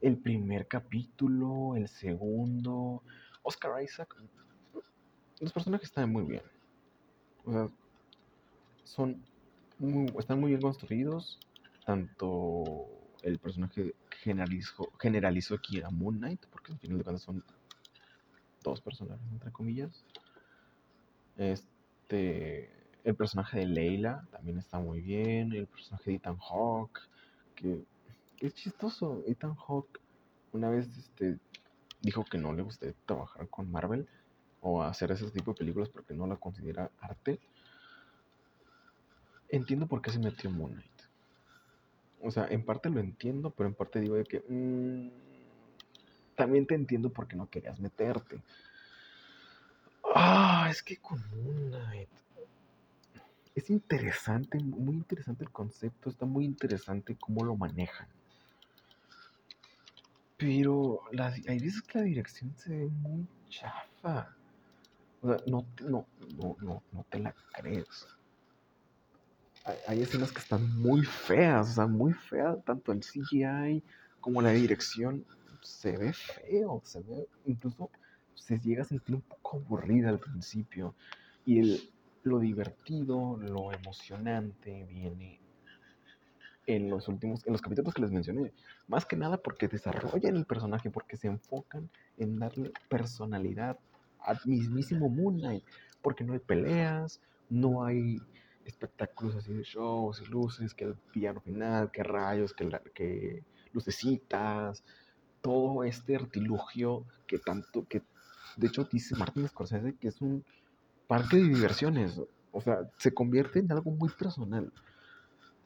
el 0.01 0.17
primer 0.17 0.67
capítulo, 0.67 1.75
el 1.75 1.87
segundo. 1.87 3.03
Oscar 3.41 3.83
Isaac. 3.83 4.15
Los 5.39 5.51
personajes 5.51 5.89
están 5.89 6.11
muy 6.11 6.23
bien. 6.23 6.43
O 7.45 7.51
sea, 7.51 7.67
son 8.85 9.21
están 10.17 10.39
muy 10.39 10.51
bien 10.51 10.61
construidos. 10.61 11.39
Tanto 11.85 13.02
el 13.23 13.39
personaje 13.39 13.95
generalizó, 14.21 14.91
generalizó 14.99 15.55
aquí 15.55 15.81
a 15.81 15.89
Moon 15.89 16.17
Knight, 16.17 16.45
porque 16.47 16.71
al 16.71 16.79
final 16.79 16.97
de 16.97 17.03
cuentas 17.03 17.23
son 17.23 17.43
dos 18.61 18.81
personajes, 18.81 19.25
entre 19.31 19.51
comillas. 19.51 20.05
Este, 21.37 22.69
el 23.03 23.15
personaje 23.15 23.59
de 23.59 23.65
Leila 23.65 24.27
también 24.31 24.59
está 24.59 24.79
muy 24.79 25.01
bien. 25.01 25.53
El 25.53 25.67
personaje 25.67 26.11
de 26.11 26.17
Ethan 26.17 26.37
Hawke, 26.37 26.99
que, 27.55 27.83
es 28.39 28.53
chistoso. 28.53 29.23
Ethan 29.25 29.55
Hawke 29.55 29.99
una 30.51 30.69
vez 30.69 30.87
este, 30.97 31.39
dijo 32.01 32.23
que 32.25 32.37
no 32.37 32.53
le 32.53 32.61
gustaría 32.61 32.95
trabajar 33.05 33.47
con 33.49 33.71
Marvel 33.71 34.07
o 34.61 34.83
hacer 34.83 35.11
ese 35.11 35.29
tipo 35.31 35.51
de 35.51 35.57
películas 35.57 35.89
porque 35.89 36.13
no 36.13 36.27
la 36.27 36.35
considera 36.35 36.91
arte 36.99 37.39
entiendo 39.53 39.87
por 39.87 40.01
qué 40.01 40.11
se 40.11 40.19
metió 40.19 40.49
Moon 40.49 40.73
Knight. 40.73 40.92
O 42.23 42.31
sea, 42.31 42.47
en 42.49 42.63
parte 42.63 42.89
lo 42.89 43.01
entiendo, 43.01 43.51
pero 43.51 43.67
en 43.67 43.75
parte 43.75 43.99
digo 43.99 44.15
de 44.15 44.23
que 44.23 44.41
mm, 44.47 45.09
también 46.35 46.65
te 46.65 46.73
entiendo 46.73 47.09
por 47.09 47.27
qué 47.27 47.35
no 47.35 47.49
querías 47.49 47.79
meterte. 47.81 48.41
Ah, 50.15 50.67
es 50.71 50.81
que 50.81 50.97
con 50.97 51.21
Knight 51.21 52.09
es 53.55 53.69
interesante, 53.69 54.57
muy 54.59 54.95
interesante 54.95 55.43
el 55.43 55.51
concepto, 55.51 56.09
está 56.09 56.25
muy 56.25 56.45
interesante 56.45 57.15
cómo 57.15 57.43
lo 57.43 57.55
manejan. 57.55 58.07
Pero 60.37 61.01
hay 61.11 61.59
veces 61.59 61.81
que 61.83 61.99
la 61.99 62.05
dirección 62.05 62.53
se 62.57 62.75
ve 62.75 62.85
muy 62.87 63.27
chafa. 63.49 64.35
O 65.21 65.27
sea, 65.27 65.37
no, 65.45 65.65
no, 65.81 66.07
no, 66.37 66.57
no, 66.61 66.83
no 66.91 67.05
te 67.09 67.19
la 67.19 67.35
crees 67.53 68.07
hay 69.87 70.01
escenas 70.01 70.31
que 70.31 70.39
están 70.39 70.81
muy 70.81 71.03
feas, 71.03 71.69
o 71.69 71.73
sea, 71.73 71.87
muy 71.87 72.13
feas, 72.13 72.63
tanto 72.65 72.91
el 72.91 72.99
CGI 72.99 73.83
como 74.19 74.41
la 74.41 74.51
dirección 74.51 75.25
se 75.61 75.97
ve 75.97 76.13
feo, 76.13 76.81
se 76.83 77.01
ve, 77.01 77.27
incluso 77.45 77.89
se 78.35 78.59
llega 78.59 78.81
a 78.81 78.85
sentir 78.85 79.15
un 79.15 79.21
poco 79.21 79.57
aburrida 79.57 80.09
al 80.09 80.19
principio. 80.19 80.95
Y 81.45 81.59
el, 81.59 81.89
lo 82.23 82.39
divertido, 82.39 83.37
lo 83.37 83.71
emocionante 83.71 84.85
viene 84.85 85.39
en 86.65 86.89
los 86.89 87.07
últimos, 87.07 87.45
en 87.45 87.53
los 87.53 87.61
capítulos 87.61 87.93
que 87.93 88.01
les 88.01 88.11
mencioné. 88.11 88.51
Más 88.87 89.05
que 89.05 89.15
nada 89.15 89.37
porque 89.37 89.67
desarrollan 89.67 90.35
el 90.35 90.45
personaje, 90.45 90.89
porque 90.89 91.17
se 91.17 91.27
enfocan 91.27 91.89
en 92.17 92.39
darle 92.39 92.71
personalidad 92.89 93.77
al 94.19 94.39
mismísimo 94.45 95.09
Moon 95.09 95.37
Knight. 95.37 95.63
Porque 96.01 96.23
no 96.23 96.33
hay 96.33 96.39
peleas, 96.39 97.21
no 97.49 97.85
hay 97.85 98.21
espectáculos 98.65 99.35
así 99.35 99.53
de 99.53 99.63
shows 99.63 100.21
y 100.21 100.25
luces, 100.25 100.73
que 100.73 100.85
el 100.85 100.95
piano 100.95 101.41
final, 101.41 101.91
que 101.91 102.03
rayos, 102.03 102.53
que, 102.53 102.69
que 102.93 103.43
lucecitas, 103.73 104.83
todo 105.41 105.83
este 105.83 106.15
artilugio 106.15 107.05
que 107.27 107.37
tanto, 107.37 107.85
que 107.87 108.01
de 108.55 108.67
hecho 108.67 108.85
dice 108.85 109.15
Martin 109.15 109.47
Scorsese 109.47 109.95
que 109.95 110.07
es 110.07 110.21
un 110.21 110.43
parque 111.07 111.37
de 111.37 111.43
diversiones, 111.43 112.19
o 112.51 112.61
sea, 112.61 112.89
se 112.97 113.13
convierte 113.13 113.59
en 113.59 113.71
algo 113.71 113.91
muy 113.91 114.09
personal, 114.09 114.71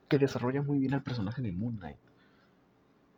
que 0.10 0.18
desarrolla 0.18 0.62
muy 0.62 0.80
bien 0.80 0.94
al 0.94 1.04
personaje 1.04 1.42
de 1.42 1.52
Moon 1.52 1.78
Knight. 1.78 1.98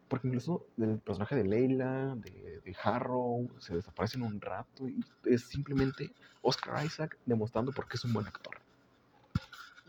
Porque 0.07 0.27
incluso 0.27 0.65
el 0.77 0.98
personaje 1.00 1.36
de 1.36 1.43
Leila, 1.43 2.15
de, 2.15 2.62
de 2.65 2.75
Harrow, 2.83 3.48
se 3.59 3.75
desaparecen 3.75 4.24
un 4.24 4.41
rato 4.41 4.89
y 4.89 5.05
es 5.25 5.43
simplemente 5.43 6.12
Oscar 6.41 6.83
Isaac 6.83 7.17
demostrando 7.27 7.71
por 7.71 7.88
qué 7.88 7.98
es 7.98 8.05
un 8.05 8.13
buen 8.13 8.25
actor 8.25 8.58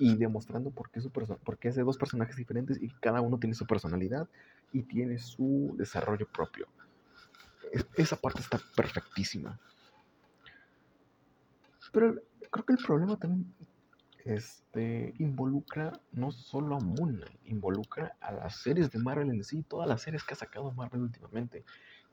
y 0.01 0.17
demostrando 0.17 0.71
por 0.71 0.91
qué, 0.91 1.01
su 1.03 1.13
es 1.63 1.77
dos 1.77 1.99
personajes 1.99 2.35
diferentes 2.35 2.81
y 2.81 2.89
cada 2.89 3.21
uno 3.21 3.39
tiene 3.39 3.55
su 3.55 3.67
personalidad 3.67 4.27
y 4.73 4.83
tiene 4.83 5.19
su 5.19 5.75
desarrollo 5.77 6.27
propio. 6.27 6.67
esa 7.97 8.17
parte 8.17 8.41
está 8.41 8.59
perfectísima. 8.75 9.61
Pero 11.93 12.15
creo 12.51 12.65
que 12.65 12.73
el 12.73 12.79
problema 12.85 13.17
también 13.19 13.53
este, 14.25 15.13
involucra 15.19 15.93
no 16.13 16.33
solo 16.33 16.77
a 16.77 16.81
Moon 16.81 17.23
involucra 17.45 18.17
a 18.21 18.33
las 18.33 18.57
series 18.57 18.91
de 18.91 18.99
Marvel 18.99 19.31
en 19.31 19.45
sí, 19.45 19.63
todas 19.63 19.87
las 19.87 20.01
series 20.01 20.25
que 20.25 20.33
ha 20.33 20.39
sacado 20.39 20.73
Marvel 20.73 21.03
últimamente. 21.03 21.63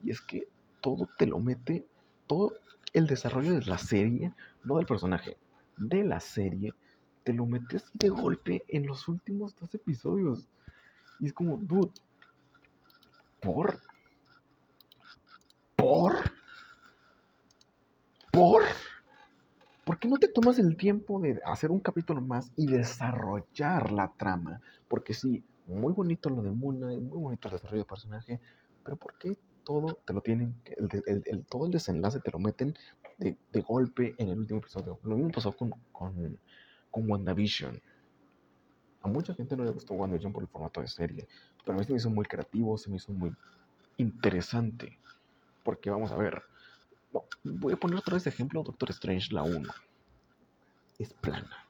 Y 0.03 0.12
es 0.12 0.20
que 0.20 0.50
todo 0.82 1.08
te 1.17 1.25
lo 1.25 1.39
mete, 1.39 1.88
todo 2.27 2.53
el 2.91 3.08
desarrollo 3.08 3.53
de 3.53 3.65
la 3.65 3.77
serie, 3.77 4.34
no 4.65 4.75
del 4.75 4.86
personaje, 4.86 5.38
de 5.77 6.03
la 6.03 6.20
serie, 6.20 6.74
te 7.27 7.34
lo 7.34 7.46
metes 7.46 7.84
de 7.93 8.07
golpe 8.07 8.63
en 8.69 8.88
los 8.88 9.10
últimos 9.10 9.53
dos 9.57 9.75
episodios. 9.75 10.48
Y 11.19 11.25
es 11.25 11.34
como, 11.34 11.57
dude, 11.57 11.91
¿Por? 13.41 13.81
¿Por? 15.75 16.13
¿Por? 18.31 18.63
¿Por 19.84 20.00
qué 20.00 20.07
no 20.07 20.15
te 20.15 20.29
tomas 20.29 20.57
el 20.57 20.77
tiempo 20.77 21.19
de 21.19 21.41
hacer 21.46 21.69
un 21.69 21.81
capítulo 21.81 22.22
más 22.22 22.50
y 22.55 22.67
desarrollar 22.67 23.91
la 23.91 24.13
trama? 24.15 24.62
Porque 24.88 25.13
sí, 25.13 25.43
muy 25.65 25.91
bonito 25.91 26.29
lo 26.29 26.41
de 26.41 26.51
Muna, 26.51 26.88
muy 26.88 27.19
bonito 27.19 27.50
el 27.50 27.55
desarrollo 27.55 27.84
de 27.84 27.89
personaje, 27.89 28.39
pero 28.86 28.96
¿por 28.96 29.17
qué 29.17 29.38
todo 29.65 30.00
te 30.05 30.13
lo 30.13 30.22
tienen, 30.22 30.55
el, 30.77 31.46
todo 31.46 31.65
el 31.65 31.74
desenlace 31.74 32.22
te 32.22 32.31
lo 32.31 32.39
meten 32.39 32.74
de, 33.17 33.36
golpe 33.67 34.15
en 34.17 34.29
el 34.29 34.39
último 34.39 34.60
episodio? 34.60 34.98
Lo 35.03 35.17
mismo 35.17 35.31
pasó 35.31 35.51
con, 35.51 35.72
con, 35.91 36.39
con 36.91 37.10
WandaVision. 37.10 37.82
A 39.01 39.08
mucha 39.08 39.34
gente 39.34 39.56
no 39.56 39.63
le 39.63 39.72
gustó 39.72 39.94
WandaVision 39.94 40.34
por 40.34 40.44
el 40.44 40.50
formato 40.50 40.82
de 40.82 40.88
serie, 40.88 41.27
pero 41.63 41.75
a 41.75 41.79
mí 41.79 41.86
se 41.86 41.91
me 41.91 41.98
hizo 41.98 42.10
muy 42.10 42.25
creativo, 42.25 42.77
se 42.77 42.89
me 42.89 42.98
hizo 42.98 43.12
muy 43.13 43.32
interesante. 43.98 45.00
Porque 45.63 45.89
vamos 45.89 46.12
a 46.12 46.17
ver, 46.17 46.44
voy 47.44 47.74
a 47.74 47.77
poner 47.77 48.00
otra 48.00 48.15
vez 48.15 48.27
ejemplo 48.27 48.63
Doctor 48.63 48.89
Strange, 48.91 49.34
la 49.34 49.44
1. 49.44 49.74
Es 51.00 51.13
plana. 51.13 51.65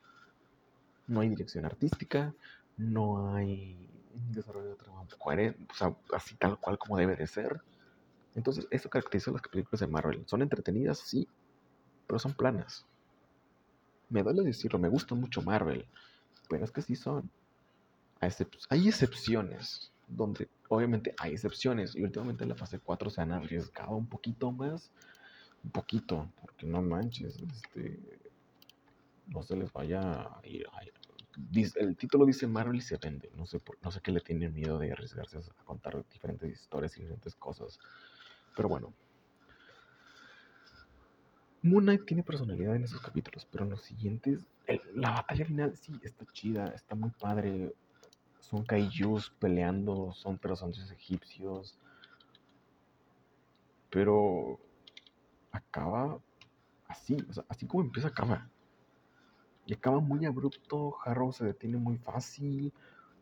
No 1.08 1.22
hay 1.22 1.30
dirección 1.30 1.66
artística, 1.66 2.34
no 2.78 3.34
hay 3.34 3.90
desarrollo 4.30 4.70
de 4.70 4.76
trama 4.76 5.02
o 5.02 5.74
sea, 5.74 5.96
así 6.14 6.36
tal 6.36 6.60
cual 6.60 6.78
como 6.78 6.98
debe 6.98 7.16
de 7.16 7.28
ser. 7.28 7.62
Entonces, 8.36 8.68
eso 8.70 8.90
caracteriza 8.90 9.32
las 9.32 9.42
películas 9.42 9.80
de 9.80 9.88
Marvel. 9.88 10.24
Son 10.28 10.42
entretenidas, 10.42 11.00
sí, 11.00 11.28
pero 12.06 12.20
son 12.20 12.34
planas. 12.34 12.86
Me 14.10 14.24
duele 14.24 14.44
decirlo, 14.44 14.80
me 14.80 14.90
gusta 14.90 15.16
mucho 15.16 15.42
Marvel, 15.42 15.86
pero 16.50 16.64
es 16.64 16.72
que 16.72 16.82
sí 16.82 16.96
son. 16.96 17.30
Hay 18.70 18.88
excepciones, 18.88 19.92
donde 20.08 20.48
obviamente 20.70 21.14
hay 21.18 21.34
excepciones, 21.34 21.96
y 21.96 22.04
últimamente 22.04 22.44
en 22.44 22.50
la 22.50 22.56
fase 22.56 22.80
4 22.80 23.10
se 23.10 23.22
han 23.22 23.32
arriesgado 23.32 23.96
un 23.96 24.08
poquito 24.08 24.52
más 24.52 24.92
un 25.64 25.72
poquito, 25.72 26.32
porque 26.42 26.66
no 26.66 26.82
manches, 26.82 27.38
este, 27.42 28.00
no 29.28 29.44
se 29.44 29.56
les 29.56 29.72
vaya 29.74 30.02
a 30.22 30.42
ir. 30.44 30.66
el 31.76 31.98
título 31.98 32.26
dice 32.26 32.48
Marvel 32.48 32.78
y 32.78 32.82
se 32.82 32.98
vende. 32.98 33.30
No 33.36 33.46
sé, 33.46 33.62
no 33.82 33.92
sé 33.92 34.00
qué 34.02 34.12
le 34.12 34.22
tienen 34.22 34.54
miedo 34.54 34.80
de 34.80 34.92
arriesgarse 34.92 35.38
a 35.38 35.64
contar 35.66 36.04
diferentes 36.12 36.50
historias 36.52 36.98
y 36.98 37.02
diferentes 37.02 37.36
cosas. 37.36 37.80
Pero 38.56 38.70
bueno. 38.70 38.94
Moon 41.70 41.84
Knight 41.84 42.06
tiene 42.06 42.24
personalidad 42.24 42.76
en 42.76 42.84
esos 42.84 43.02
capítulos, 43.02 43.48
pero 43.52 43.64
en 43.64 43.72
los 43.72 43.82
siguientes, 43.82 44.46
la 44.94 45.12
batalla 45.12 45.46
final 45.46 45.76
sí 45.78 46.00
está 46.04 46.26
chida, 46.34 46.68
está 46.68 46.96
muy 46.96 47.12
padre. 47.12 47.74
Son 48.40 48.64
kaijus 48.64 49.32
peleando, 49.40 50.14
son 50.14 50.38
personajes 50.38 50.92
egipcios. 50.92 51.78
Pero 53.90 54.60
acaba 55.52 56.20
así, 56.88 57.18
o 57.30 57.34
sea, 57.34 57.46
así 57.50 57.66
como 57.66 57.84
empieza, 57.84 58.10
acaba. 58.10 58.50
Y 59.66 59.74
acaba 59.74 60.00
muy 60.00 60.26
abrupto, 60.26 60.96
Harrow 61.04 61.34
se 61.34 61.46
detiene 61.46 61.78
muy 61.78 61.98
fácil. 61.98 62.72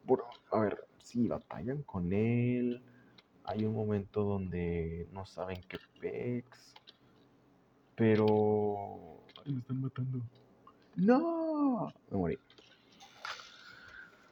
Bueno, 0.03 0.25
a 0.51 0.59
ver, 0.59 0.87
sí, 0.99 1.27
batallan 1.27 1.81
con 1.83 2.13
él. 2.13 2.83
Hay 3.45 3.65
un 3.65 3.73
momento 3.73 4.23
donde 4.23 5.07
no 5.11 5.25
saben 5.25 5.61
qué 5.67 5.77
pex. 5.99 6.75
Pero... 7.95 9.21
me 9.45 9.59
están 9.59 9.81
matando. 9.81 10.21
¡No! 10.95 11.93
Me 12.11 12.17
morí. 12.17 12.39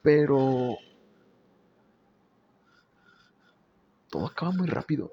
Pero... 0.01 0.77
Todo 4.09 4.27
acaba 4.27 4.51
muy 4.51 4.67
rápido. 4.67 5.11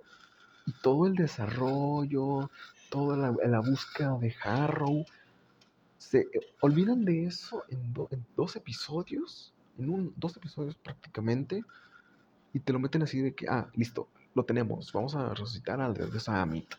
Y 0.67 0.73
todo 0.83 1.07
el 1.07 1.15
desarrollo, 1.15 2.51
toda 2.91 3.17
la, 3.17 3.61
búsqueda 3.61 4.19
de 4.19 4.35
Harrow. 4.43 5.05
Se 5.97 6.29
olvidan 6.61 7.05
de 7.05 7.25
eso 7.25 7.65
en, 7.69 7.95
dos 8.37 8.57
episodios, 8.57 9.55
en 9.79 9.91
un, 9.91 10.13
dos 10.17 10.37
episodios 10.37 10.75
prácticamente, 10.77 11.65
y 12.53 12.61
te 12.61 12.73
lo 12.73 12.79
meten 12.79 13.03
así 13.03 13.21
de 13.21 13.35
que, 13.35 13.47
ah, 13.49 13.71
listo, 13.75 14.09
lo 14.35 14.45
tenemos, 14.45 14.93
vamos 14.93 15.15
a 15.15 15.31
resucitar 15.31 15.81
al 15.81 15.95
de 15.95 16.21
Samit. 16.21 16.75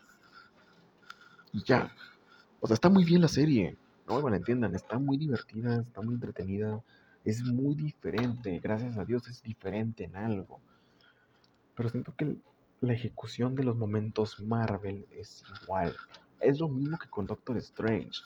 Y 1.54 1.64
ya. 1.64 1.92
O 2.60 2.68
sea, 2.68 2.76
está 2.76 2.90
muy 2.90 3.04
bien 3.04 3.22
la 3.22 3.28
serie, 3.28 3.76
no 4.08 4.18
me 4.18 4.24
malentiendan, 4.24 4.76
está 4.76 5.00
muy 5.00 5.18
divertida, 5.18 5.82
está 5.82 6.02
muy 6.02 6.16
entretenida, 6.16 6.82
es 7.26 7.44
muy 7.44 7.76
diferente, 7.76 8.60
gracias 8.60 8.98
a 8.98 9.06
Dios 9.06 9.28
es 9.28 9.42
diferente 9.42 10.04
en 10.04 10.16
algo. 10.16 10.60
Pero 11.76 11.90
siento 11.90 12.16
que 12.16 12.38
la 12.82 12.94
ejecución 12.94 13.56
de 13.56 13.64
los 13.64 13.76
momentos 13.76 14.40
Marvel 14.42 15.06
es 15.12 15.44
igual. 15.64 15.96
Es 16.40 16.60
lo 16.60 16.68
mismo 16.68 16.98
que 16.98 17.10
con 17.10 17.28
Doctor 17.28 17.58
Strange. 17.58 18.22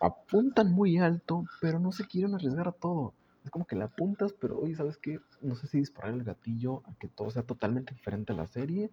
Apuntan 0.00 0.72
muy 0.72 0.98
alto, 0.98 1.44
pero 1.60 1.78
no 1.78 1.92
se 1.92 2.06
quieren 2.06 2.34
arriesgar 2.34 2.68
a 2.68 2.72
todo. 2.72 3.14
Es 3.44 3.50
como 3.50 3.66
que 3.66 3.76
la 3.76 3.86
apuntas, 3.86 4.32
pero 4.32 4.58
oye, 4.58 4.74
¿sabes 4.74 4.96
qué? 4.96 5.20
No 5.40 5.54
sé 5.54 5.66
si 5.66 5.78
disparar 5.78 6.14
el 6.14 6.24
gatillo 6.24 6.82
a 6.86 6.94
que 6.94 7.08
todo 7.08 7.30
sea 7.30 7.42
totalmente 7.42 7.94
diferente 7.94 8.32
a 8.32 8.36
la 8.36 8.46
serie 8.46 8.90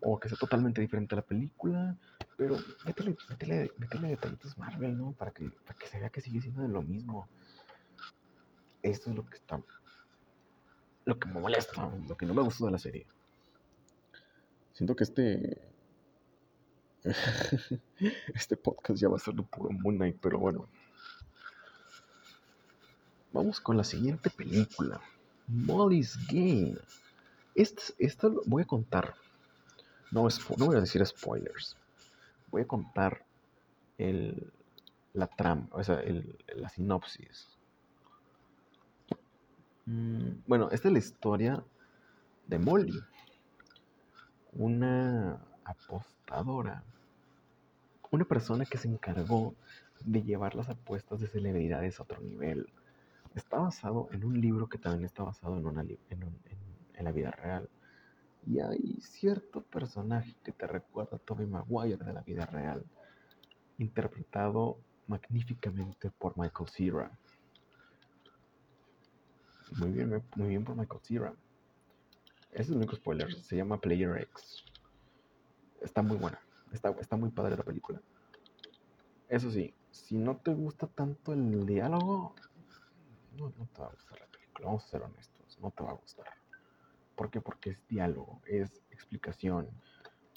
o 0.00 0.18
que 0.18 0.28
sea 0.28 0.38
totalmente 0.38 0.80
diferente 0.80 1.14
a 1.14 1.16
la 1.16 1.22
película. 1.22 1.96
Pero 2.36 2.58
métele, 2.84 3.16
métele, 3.28 3.72
métele 3.78 4.08
detallitos 4.08 4.58
Marvel, 4.58 4.96
¿no? 4.96 5.12
Para 5.12 5.30
que, 5.30 5.50
para 5.50 5.78
que 5.78 5.86
se 5.86 5.98
vea 5.98 6.10
que 6.10 6.20
sigue 6.20 6.40
siendo 6.40 6.62
de 6.62 6.68
lo 6.68 6.82
mismo. 6.82 7.28
Esto 8.82 9.10
es 9.10 9.16
lo 9.16 9.26
que 9.26 9.36
está. 9.36 9.60
Lo 11.04 11.18
que 11.18 11.28
me 11.28 11.40
molesta, 11.40 11.90
lo 12.08 12.16
que 12.16 12.26
no 12.26 12.34
me 12.34 12.42
gustó 12.42 12.66
de 12.66 12.72
la 12.72 12.78
serie. 12.78 13.06
Siento 14.72 14.94
que 14.94 15.04
este. 15.04 15.62
este 18.34 18.56
podcast 18.56 19.00
ya 19.00 19.08
va 19.08 19.16
a 19.16 19.20
ser 19.20 19.34
un 19.34 19.46
puro 19.46 19.70
Moon 19.70 19.96
Knight, 19.96 20.18
pero 20.20 20.38
bueno. 20.38 20.68
Vamos 23.32 23.60
con 23.60 23.76
la 23.76 23.84
siguiente 23.84 24.30
película. 24.30 25.00
Molly's 25.46 26.18
Game. 26.28 26.76
Esta, 27.54 28.28
voy 28.46 28.62
a 28.62 28.66
contar. 28.66 29.14
No, 30.10 30.28
no 30.58 30.66
voy 30.66 30.76
a 30.76 30.80
decir 30.80 31.04
spoilers. 31.04 31.76
Voy 32.50 32.62
a 32.62 32.66
contar 32.66 33.24
el, 33.98 34.52
la 35.12 35.26
trama, 35.26 35.68
o 35.72 35.82
sea, 35.82 36.00
el, 36.00 36.38
la 36.54 36.68
sinopsis. 36.68 37.48
Mm, 39.86 40.42
bueno, 40.46 40.68
esta 40.70 40.88
es 40.88 40.92
la 40.92 40.98
historia 40.98 41.64
de 42.46 42.58
Molly 42.58 43.02
una 44.58 45.38
apostadora, 45.64 46.82
una 48.10 48.24
persona 48.24 48.64
que 48.64 48.78
se 48.78 48.88
encargó 48.88 49.54
de 50.04 50.22
llevar 50.22 50.54
las 50.54 50.68
apuestas 50.68 51.20
de 51.20 51.26
celebridades 51.26 51.98
a 51.98 52.04
otro 52.04 52.20
nivel. 52.20 52.66
Está 53.34 53.58
basado 53.58 54.08
en 54.12 54.24
un 54.24 54.40
libro 54.40 54.68
que 54.68 54.78
también 54.78 55.04
está 55.04 55.24
basado 55.24 55.58
en, 55.58 55.66
una, 55.66 55.82
en, 55.82 57.04
la 57.04 57.12
vida 57.12 57.30
real. 57.30 57.68
Y 58.46 58.60
hay 58.60 59.00
cierto 59.00 59.62
personaje 59.62 60.34
que 60.44 60.52
te 60.52 60.66
recuerda 60.66 61.16
a 61.16 61.20
Tobey 61.20 61.46
Maguire 61.46 62.04
de 62.04 62.12
la 62.12 62.22
vida 62.22 62.46
real, 62.46 62.84
interpretado 63.78 64.78
magníficamente 65.08 66.10
por 66.10 66.38
Michael 66.38 66.68
Cera. 66.68 67.18
Muy 69.78 69.90
bien, 69.90 70.22
muy 70.36 70.48
bien 70.48 70.64
por 70.64 70.76
Michael 70.76 71.00
Cera. 71.02 71.34
Ese 72.52 72.62
es 72.62 72.68
el 72.70 72.76
único 72.76 72.94
spoiler. 72.96 73.34
Se 73.34 73.56
llama 73.56 73.80
Player 73.80 74.16
X. 74.22 74.64
Está 75.80 76.02
muy 76.02 76.16
buena. 76.16 76.40
Está, 76.72 76.90
está 77.00 77.16
muy 77.16 77.30
padre 77.30 77.56
la 77.56 77.64
película. 77.64 78.00
Eso 79.28 79.50
sí, 79.50 79.74
si 79.90 80.16
no 80.16 80.36
te 80.36 80.54
gusta 80.54 80.86
tanto 80.86 81.32
el 81.32 81.66
diálogo, 81.66 82.34
no, 83.36 83.52
no 83.58 83.66
te 83.66 83.80
va 83.80 83.88
a 83.88 83.90
gustar 83.90 84.20
la 84.20 84.26
película. 84.26 84.66
Vamos 84.66 84.84
a 84.84 84.88
ser 84.88 85.02
honestos. 85.02 85.58
No 85.60 85.70
te 85.72 85.82
va 85.82 85.90
a 85.90 85.94
gustar. 85.94 86.26
¿Por 87.16 87.30
qué? 87.30 87.40
Porque 87.40 87.70
es 87.70 87.88
diálogo, 87.88 88.40
es 88.46 88.82
explicación. 88.90 89.68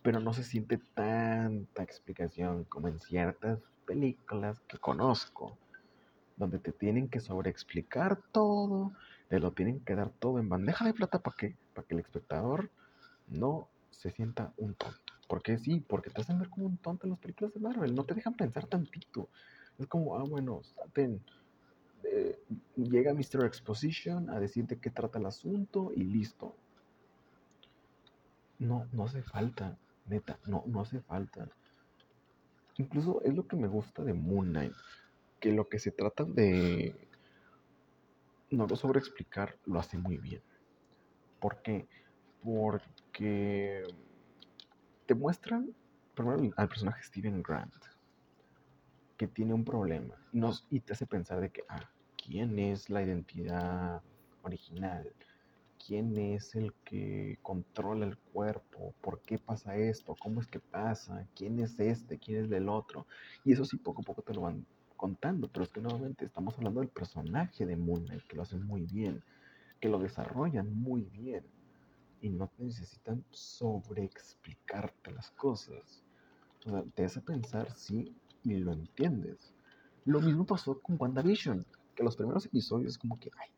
Pero 0.02 0.20
no 0.20 0.34
se 0.34 0.44
siente 0.44 0.80
tanta 0.96 1.84
explicación 1.84 2.63
como 2.63 2.88
en 2.88 3.00
ciertas 3.00 3.60
películas 3.86 4.60
que 4.62 4.78
conozco, 4.78 5.58
donde 6.38 6.58
te 6.58 6.72
tienen 6.72 7.10
que 7.10 7.20
sobreexplicar 7.20 8.22
todo 8.32 8.94
te 9.30 9.39
lo 9.39 9.52
tienen 9.52 9.80
que 9.82 9.96
dar 9.96 10.10
todo 10.10 10.39
en 10.39 10.50
bandeja 10.50 10.86
de 10.86 10.94
plata 10.94 11.20
para 11.20 11.38
que, 11.38 11.56
para 11.74 11.88
que 11.88 11.94
el 11.94 12.02
espectador 12.02 12.70
no 13.28 13.70
se 13.92 14.10
sienta 14.10 14.52
un 14.58 14.74
tonto. 14.74 15.13
Porque 15.28 15.60
sí, 15.60 15.80
porque 15.88 16.10
te 16.10 16.22
hacen 16.22 16.39
ver 16.39 16.50
como 16.50 16.65
un 16.65 16.78
tonto 16.78 17.06
en 17.06 17.12
las 17.12 17.20
películas 17.20 17.54
de 17.54 17.60
Marvel, 17.60 17.94
no 17.94 18.04
te 18.04 18.15
dejan 18.15 18.34
pensar 18.34 18.65
tantito. 18.65 19.30
Es 19.78 19.86
como, 19.86 20.18
ah, 20.18 20.24
bueno, 20.24 20.62
ten, 20.94 21.22
eh, 22.04 22.39
llega 22.76 23.13
Mr. 23.13 23.46
Exposition 23.46 24.32
a 24.32 24.39
decirte 24.39 24.80
qué 24.80 24.89
trata 24.89 25.20
el 25.20 25.28
asunto 25.28 25.92
y 25.96 26.04
listo. 26.04 26.56
No, 28.60 28.88
no 28.91 29.06
hace 29.06 29.24
falta, 29.24 29.78
neta, 30.06 30.39
no, 30.45 30.63
no 30.67 30.82
hace 30.82 31.02
falta. 31.02 31.50
Incluso 32.78 33.22
es 33.24 33.34
lo 33.34 33.48
que 33.48 33.56
me 33.56 33.67
gusta 33.67 34.04
de 34.04 34.13
Moon 34.13 34.50
Knight, 34.50 34.74
que 35.39 35.52
lo 35.52 35.67
que 35.67 35.80
se 35.80 35.91
trata 35.91 36.24
de 36.24 36.95
no 38.52 38.67
lo 38.67 38.76
sobre 38.76 39.00
explicar, 39.00 39.58
lo 39.65 39.80
hace 39.80 39.98
muy 39.98 40.17
bien. 40.17 40.41
¿Por 41.39 41.62
qué? 41.62 41.88
porque 42.41 43.84
te 45.06 45.15
muestran 45.15 45.76
primero 46.15 46.54
al 46.58 46.67
personaje 46.67 47.04
Steven 47.04 47.41
Grant, 47.41 47.74
que 49.17 49.28
tiene 49.28 49.54
un 49.54 49.65
problema 49.65 50.15
nos, 50.32 50.67
y 50.69 50.80
te 50.80 50.93
hace 50.93 51.06
pensar 51.06 51.41
de 51.41 51.50
que, 51.50 51.63
ah, 51.69 51.89
¿quién 52.17 52.60
es 52.60 52.89
la 52.89 53.02
identidad 53.02 54.02
original? 54.43 55.12
¿Quién 55.86 56.18
es 56.18 56.56
el 56.56 56.74
que 56.84 57.39
controla 57.42 58.06
el 58.06 58.18
cuerpo? 58.18 58.94
¿Por 59.02 59.22
qué 59.22 59.39
pasa 59.39 59.76
esto? 59.76 60.15
¿Cómo 60.20 60.42
es 60.42 60.48
que 60.48 60.60
pasa? 60.60 61.28
¿Quién 61.36 61.60
es 61.60 61.80
este? 61.80 62.20
¿Quién 62.20 62.44
es 62.44 62.50
del 62.50 62.70
otro? 62.70 63.08
Y 63.44 63.54
eso 63.54 63.65
sí, 63.65 63.78
poco 63.78 64.02
a 64.02 64.06
poco 64.06 64.22
te 64.22 64.34
lo 64.34 64.42
van 64.42 64.65
contando, 64.98 65.48
pero 65.48 65.63
es 65.63 65.72
que 65.72 65.82
nuevamente 65.82 66.26
estamos 66.26 66.56
hablando 66.58 66.82
del 66.82 66.89
personaje 66.89 67.65
de 67.65 67.78
Moon 67.78 68.06
Knight, 68.06 68.28
que 68.28 68.36
lo 68.36 68.44
hacen 68.44 68.65
muy 68.65 68.82
bien, 68.86 69.24
que 69.80 69.89
lo 69.89 69.98
desarrollan 69.98 70.74
muy 70.76 71.04
bien 71.04 71.44
y 72.22 72.30
no 72.30 72.52
necesitan 72.58 73.24
sobreexplicarte 73.32 75.12
las 75.12 75.32
cosas. 75.32 76.04
O 76.65 76.70
sea, 76.70 76.84
te 76.94 77.06
hace 77.06 77.22
pensar, 77.22 77.74
sí, 77.76 78.13
y 78.44 78.56
lo 78.56 78.74
entiendes. 78.74 79.54
Lo 80.06 80.20
mismo 80.20 80.46
pasó 80.46 80.80
con 80.80 80.98
WandaVision, 81.00 81.65
que 81.96 82.04
los 82.04 82.18
primeros 82.18 82.46
episodios 82.46 82.94
es 82.94 82.98
como 82.98 83.18
que, 83.20 83.32
ay, 83.39 83.50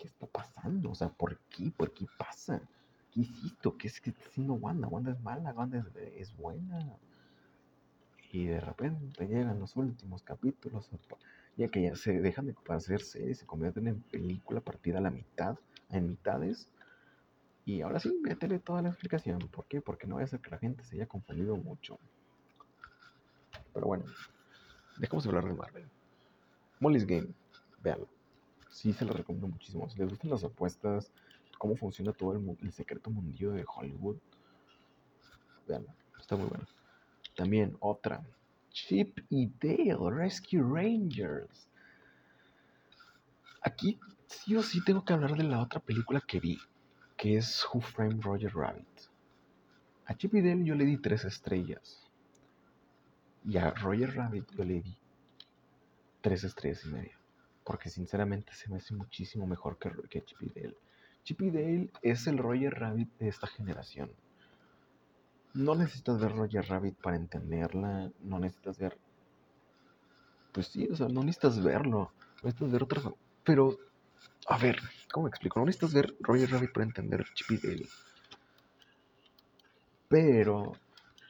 ¿qué 0.00 0.08
está 0.08 0.26
pasando? 0.26 0.90
O 0.90 0.94
sea, 0.94 1.10
¿por 1.10 1.38
qué? 1.50 1.70
¿Por 1.76 1.92
qué 1.92 2.06
pasa? 2.16 2.60
¿Qué 3.12 3.20
hiciste? 3.20 3.70
¿Qué 3.78 3.88
es 3.88 4.00
que 4.00 4.10
está 4.10 4.24
haciendo 4.24 4.54
Wanda? 4.54 4.88
Wanda 4.88 5.12
es 5.12 5.20
mala, 5.20 5.52
Wanda 5.52 5.84
es, 6.16 6.34
buena. 6.36 6.96
Y 8.32 8.46
de 8.46 8.60
repente 8.60 9.26
llegan 9.26 9.58
los 9.58 9.76
últimos 9.76 10.22
capítulos, 10.22 10.88
ya 11.56 11.68
que 11.68 11.82
ya 11.82 11.96
se 11.96 12.20
dejan 12.20 12.46
de 12.46 12.54
hacer 12.68 13.02
series, 13.02 13.38
se 13.38 13.46
convierten 13.46 13.88
en 13.88 14.00
película 14.00 14.60
partida 14.60 14.98
a 14.98 15.02
la 15.02 15.10
mitad, 15.10 15.58
en 15.90 16.08
mitades 16.08 16.68
y 17.66 17.82
ahora 17.82 18.00
sí, 18.00 18.18
métele 18.22 18.58
toda 18.58 18.82
la 18.82 18.88
explicación. 18.88 19.38
¿Por 19.48 19.66
qué? 19.66 19.80
Porque 19.80 20.06
no 20.06 20.16
va 20.16 20.22
a 20.22 20.26
ser 20.26 20.40
que 20.40 20.50
la 20.50 20.58
gente 20.58 20.82
se 20.84 20.96
haya 20.96 21.06
confundido 21.06 21.56
mucho. 21.56 21.98
Pero 23.74 23.86
bueno, 23.86 24.04
dejemos 24.98 25.24
de 25.24 25.30
hablar 25.30 25.44
de 25.44 25.54
Marvel. 25.54 25.86
Molly's 26.80 27.06
Game, 27.06 27.28
véanlo. 27.82 28.08
Sí, 28.70 28.92
se 28.92 29.04
lo 29.04 29.12
recomiendo 29.12 29.48
muchísimo. 29.48 29.88
Si 29.90 29.98
les 29.98 30.08
gustan 30.08 30.30
las 30.30 30.44
apuestas, 30.44 31.12
cómo 31.58 31.76
funciona 31.76 32.12
todo 32.12 32.32
el, 32.34 32.56
el 32.62 32.72
secreto 32.72 33.10
mundillo 33.10 33.52
de 33.52 33.64
Hollywood, 33.66 34.16
véanlo. 35.66 35.92
Está 36.18 36.36
muy 36.36 36.46
bueno. 36.46 36.64
También 37.36 37.76
otra. 37.80 38.24
Chip 38.70 39.18
y 39.28 39.46
Dale 39.60 39.96
Rescue 40.10 40.62
Rangers. 40.62 41.68
Aquí 43.62 43.98
sí 44.26 44.56
o 44.56 44.62
sí 44.62 44.82
tengo 44.84 45.04
que 45.04 45.12
hablar 45.12 45.36
de 45.36 45.44
la 45.44 45.60
otra 45.60 45.80
película 45.80 46.22
que 46.26 46.40
vi 46.40 46.58
que 47.16 47.36
es 47.36 47.66
Who 47.66 47.82
Framed 47.82 48.22
Roger 48.22 48.54
Rabbit. 48.54 48.86
A 50.06 50.14
Chip 50.14 50.34
y 50.34 50.40
Dale 50.40 50.64
yo 50.64 50.74
le 50.74 50.86
di 50.86 50.96
tres 50.96 51.26
estrellas. 51.26 52.08
Y 53.44 53.58
a 53.58 53.70
Roger 53.70 54.14
Rabbit 54.14 54.50
yo 54.52 54.64
le 54.64 54.80
di 54.80 54.96
tres 56.22 56.44
estrellas 56.44 56.82
y 56.86 56.88
media. 56.88 57.19
Porque 57.70 57.88
sinceramente 57.88 58.52
se 58.52 58.68
me 58.68 58.78
hace 58.78 58.96
muchísimo 58.96 59.46
mejor 59.46 59.78
que, 59.78 59.92
que 60.08 60.24
Chip 60.24 60.40
Dale. 60.40 60.76
Chip 61.22 61.40
y 61.40 61.50
Dale 61.52 61.90
es 62.02 62.26
el 62.26 62.36
Roger 62.36 62.74
Rabbit 62.74 63.16
de 63.20 63.28
esta 63.28 63.46
generación. 63.46 64.10
No 65.54 65.76
necesitas 65.76 66.18
ver 66.18 66.32
Roger 66.32 66.66
Rabbit 66.66 66.96
para 66.96 67.14
entenderla. 67.14 68.10
No 68.24 68.40
necesitas 68.40 68.76
ver. 68.76 68.98
Pues 70.50 70.66
sí, 70.66 70.88
o 70.90 70.96
sea, 70.96 71.06
no 71.06 71.22
necesitas 71.22 71.62
verlo. 71.62 72.10
necesitas 72.42 72.72
ver 72.72 72.82
otra. 72.82 73.02
Pero 73.44 73.78
a 74.48 74.58
ver, 74.58 74.76
¿cómo 75.12 75.28
explico? 75.28 75.60
No 75.60 75.66
necesitas 75.66 75.94
ver 75.94 76.16
Roger 76.18 76.50
Rabbit 76.50 76.72
para 76.72 76.86
entender 76.86 77.24
Chip 77.34 77.62
Dale. 77.62 77.86
Pero 80.08 80.72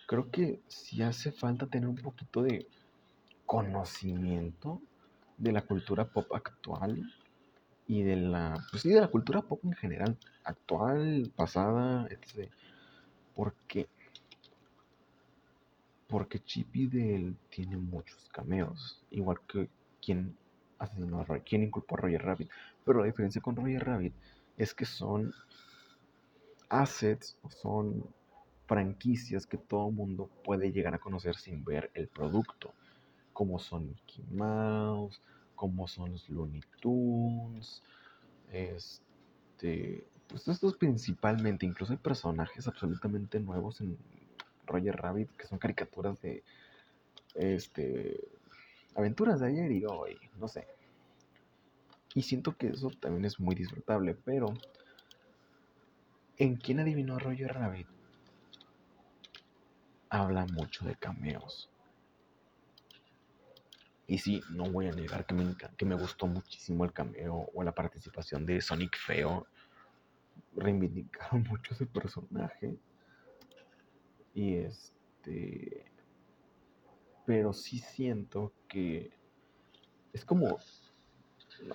creo 0.06 0.30
que 0.30 0.62
sí 0.68 1.02
hace 1.02 1.32
falta 1.32 1.66
tener 1.66 1.86
un 1.86 1.96
poquito 1.96 2.42
de 2.42 2.66
conocimiento 3.44 4.80
de 5.40 5.52
la 5.52 5.62
cultura 5.62 6.04
pop 6.04 6.32
actual 6.34 7.02
y 7.86 8.02
de 8.02 8.16
la, 8.16 8.62
pues 8.70 8.82
sí, 8.82 8.90
de 8.90 9.00
la 9.00 9.08
cultura 9.08 9.40
pop 9.42 9.60
en 9.64 9.72
general, 9.72 10.16
actual, 10.44 11.32
pasada, 11.34 12.06
etc. 12.10 12.48
Porque, 13.34 13.88
porque 16.06 16.40
Chip 16.44 16.76
y 16.76 16.86
Dale 16.86 17.34
tiene 17.48 17.78
muchos 17.78 18.28
cameos, 18.28 19.02
igual 19.10 19.40
que 19.48 19.68
quien 20.04 20.36
asesinó 20.78 21.20
a 21.20 21.24
Roger, 21.24 21.42
quien 21.42 21.62
inculpó 21.62 21.96
a 21.96 22.02
Roger 22.02 22.22
Rabbit. 22.22 22.50
Pero 22.84 23.00
la 23.00 23.06
diferencia 23.06 23.40
con 23.40 23.56
Roger 23.56 23.84
Rabbit 23.84 24.14
es 24.56 24.74
que 24.74 24.84
son 24.84 25.32
assets, 26.68 27.36
son 27.48 28.04
franquicias 28.66 29.46
que 29.46 29.56
todo 29.56 29.90
mundo 29.90 30.30
puede 30.44 30.70
llegar 30.70 30.94
a 30.94 30.98
conocer 30.98 31.34
sin 31.34 31.64
ver 31.64 31.90
el 31.94 32.08
producto, 32.08 32.72
como 33.40 33.58
son 33.58 33.88
Mickey 33.88 34.22
Mouse, 34.32 35.18
como 35.56 35.88
son 35.88 36.12
los 36.12 36.28
Looney 36.28 36.60
Tunes, 36.78 37.82
este, 38.52 40.06
pues 40.28 40.46
estos 40.46 40.76
principalmente, 40.76 41.64
incluso 41.64 41.94
hay 41.94 41.98
personajes 41.98 42.68
absolutamente 42.68 43.40
nuevos 43.40 43.80
en 43.80 43.96
Roger 44.66 44.94
Rabbit 44.94 45.30
que 45.38 45.46
son 45.46 45.58
caricaturas 45.58 46.20
de, 46.20 46.44
este, 47.34 48.20
aventuras 48.94 49.40
de 49.40 49.46
ayer 49.46 49.72
y 49.72 49.86
hoy, 49.86 50.18
no 50.38 50.46
sé, 50.46 50.66
y 52.14 52.20
siento 52.20 52.54
que 52.58 52.66
eso 52.66 52.90
también 53.00 53.24
es 53.24 53.40
muy 53.40 53.54
disfrutable, 53.54 54.14
pero 54.22 54.52
¿en 56.36 56.56
quién 56.56 56.80
adivinó 56.80 57.16
a 57.16 57.20
Roger 57.20 57.54
Rabbit? 57.54 57.88
Habla 60.10 60.44
mucho 60.44 60.84
de 60.84 60.94
cameos. 60.94 61.70
Y 64.10 64.18
sí, 64.18 64.42
no 64.50 64.64
voy 64.64 64.88
a 64.88 64.90
negar 64.90 65.24
que 65.24 65.34
me, 65.34 65.54
que 65.76 65.86
me 65.86 65.94
gustó 65.94 66.26
muchísimo 66.26 66.84
el 66.84 66.92
cameo 66.92 67.48
o 67.54 67.62
la 67.62 67.70
participación 67.70 68.44
de 68.44 68.60
Sonic 68.60 68.96
Feo. 68.96 69.46
Reivindicaron 70.56 71.44
mucho 71.48 71.74
ese 71.74 71.86
personaje. 71.86 72.76
Y 74.34 74.56
este. 74.56 75.86
Pero 77.24 77.52
sí 77.52 77.78
siento 77.78 78.52
que 78.66 79.12
es 80.12 80.24
como 80.24 80.58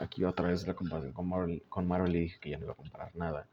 aquí 0.02 0.26
otra 0.26 0.50
vez 0.50 0.68
la 0.68 0.74
comparación 0.74 1.14
con 1.14 1.30
Marvel, 1.30 1.64
con 1.70 1.88
Marvel 1.88 2.18
y 2.18 2.20
dije 2.20 2.40
que 2.42 2.50
ya 2.50 2.58
no 2.58 2.66
iba 2.66 2.74
a 2.74 2.76
comparar 2.76 3.16
nada 3.16 3.48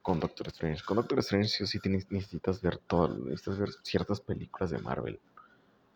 con 0.00 0.20
Doctor 0.20 0.46
Strange. 0.46 0.84
Con 0.84 0.98
Doctor 0.98 1.18
Strange 1.18 1.48
sí 1.48 1.66
sí 1.66 1.80
necesitas 1.88 2.62
ver 2.62 2.78
todo, 2.78 3.08
necesitas 3.18 3.58
ver 3.58 3.70
ciertas 3.82 4.20
películas 4.20 4.70
de 4.70 4.78
Marvel. 4.78 5.18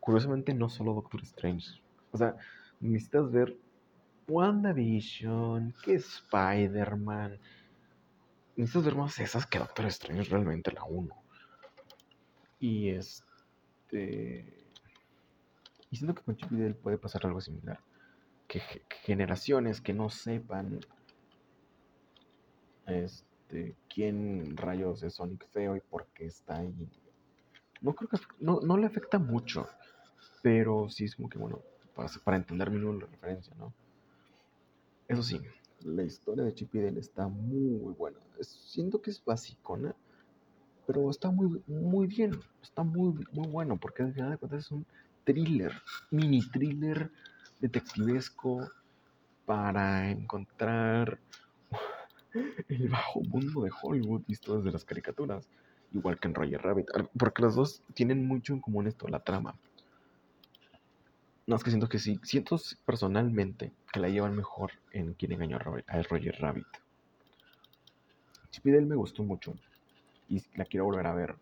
Curiosamente 0.08 0.54
no 0.54 0.70
solo 0.70 0.94
Doctor 0.94 1.20
Strange. 1.22 1.82
O 2.12 2.16
sea, 2.16 2.34
necesitas 2.80 3.30
ver 3.30 3.58
WandaVision, 4.26 5.74
que 5.82 5.96
Spider-Man. 5.96 7.38
Necesitas 8.56 8.84
ver 8.86 8.94
más 8.94 9.18
esas 9.18 9.44
que 9.44 9.58
Doctor 9.58 9.84
Strange 9.88 10.30
realmente 10.30 10.72
la 10.72 10.84
uno. 10.84 11.14
Y 12.58 12.88
este... 12.88 14.64
Y 15.90 15.96
siento 15.96 16.14
que 16.14 16.22
con 16.22 16.36
Chip 16.36 16.76
puede 16.76 16.96
pasar 16.96 17.26
algo 17.26 17.42
similar 17.42 17.78
que, 18.46 18.62
generaciones 19.02 19.82
que 19.82 19.92
no 19.92 20.08
sepan 20.08 20.80
este, 22.86 23.76
quién 23.92 24.56
rayos 24.56 25.02
es 25.02 25.16
Sonic 25.16 25.46
Feo 25.50 25.76
y 25.76 25.80
por 25.80 26.06
qué 26.14 26.24
está 26.24 26.56
ahí. 26.56 26.88
No 27.82 27.94
creo 27.94 28.08
que 28.08 28.16
no, 28.40 28.60
no 28.62 28.78
le 28.78 28.86
afecta 28.86 29.18
mucho, 29.18 29.68
pero 30.42 30.88
sí 30.88 31.04
es 31.04 31.16
como 31.16 31.28
que 31.28 31.38
bueno, 31.38 31.60
para, 31.94 32.08
para 32.24 32.36
entender 32.36 32.70
mi 32.70 32.78
la 32.78 33.06
referencia, 33.06 33.54
¿no? 33.58 33.72
Eso 35.08 35.22
sí, 35.22 35.40
la 35.84 36.02
historia 36.02 36.44
de 36.44 36.54
Chip 36.54 36.74
y 36.74 36.80
Dale 36.80 37.00
está 37.00 37.28
muy 37.28 37.94
buena. 37.94 38.18
siento 38.40 39.00
que 39.00 39.10
es 39.10 39.24
basicona, 39.24 39.94
pero 40.86 41.10
está 41.10 41.30
muy, 41.30 41.62
muy 41.66 42.06
bien, 42.06 42.38
está 42.62 42.82
muy, 42.82 43.14
muy 43.32 43.48
bueno, 43.48 43.76
porque 43.76 44.02
al 44.02 44.12
final 44.12 44.30
de 44.30 44.36
cuentas 44.38 44.64
es 44.64 44.70
un 44.70 44.86
thriller, 45.24 45.72
mini 46.10 46.40
thriller 46.40 47.10
detectivesco 47.60 48.70
para 49.44 50.10
encontrar 50.10 51.18
el 52.68 52.88
bajo 52.88 53.20
mundo 53.22 53.62
de 53.62 53.70
Hollywood 53.82 54.22
visto 54.26 54.56
desde 54.56 54.72
las 54.72 54.84
caricaturas, 54.84 55.48
igual 55.92 56.18
que 56.18 56.28
en 56.28 56.34
Roger 56.34 56.62
Rabbit, 56.62 56.86
porque 57.18 57.42
los 57.42 57.54
dos 57.54 57.82
tienen 57.94 58.26
mucho 58.26 58.52
en 58.52 58.60
común 58.60 58.86
esto, 58.86 59.08
la 59.08 59.20
trama. 59.20 59.54
No, 61.48 61.56
es 61.56 61.64
que 61.64 61.70
siento 61.70 61.88
que 61.88 61.98
sí, 61.98 62.20
siento 62.24 62.60
personalmente 62.84 63.72
que 63.90 64.00
la 64.00 64.10
llevan 64.10 64.36
mejor 64.36 64.70
en 64.92 65.14
Quien 65.14 65.32
engañó 65.32 65.56
a 65.56 66.02
Roger 66.02 66.36
Rabbit. 66.38 66.66
Chip 68.50 68.66
me 68.66 68.94
gustó 68.94 69.22
mucho 69.22 69.54
y 70.28 70.44
la 70.56 70.66
quiero 70.66 70.84
volver 70.84 71.06
a 71.06 71.14
ver. 71.14 71.36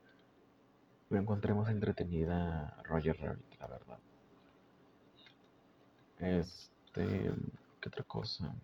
Me 1.11 1.19
encontré 1.19 1.55
más 1.55 1.71
entretenida 1.71 2.81
Roger 2.85 3.19
Rabbit, 3.21 3.59
la 3.59 3.67
verdad. 3.67 3.99
Este, 6.21 7.33
¿qué 7.81 7.89
otra 7.89 8.05
cosa? 8.05 8.55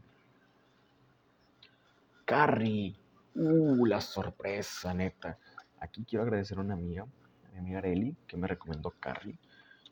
Carrie. 2.25 2.95
Uh, 3.35 3.85
la 3.85 4.01
sorpresa, 4.01 4.95
neta. 4.95 5.37
Aquí 5.81 6.05
quiero 6.05 6.23
agradecer 6.23 6.59
a 6.59 6.61
una 6.61 6.75
amiga, 6.75 7.03
a 7.03 7.53
mi 7.53 7.59
amiga 7.59 7.79
Areli, 7.79 8.15
que 8.29 8.37
me 8.37 8.47
recomendó 8.47 8.91
Carrie. 9.01 9.41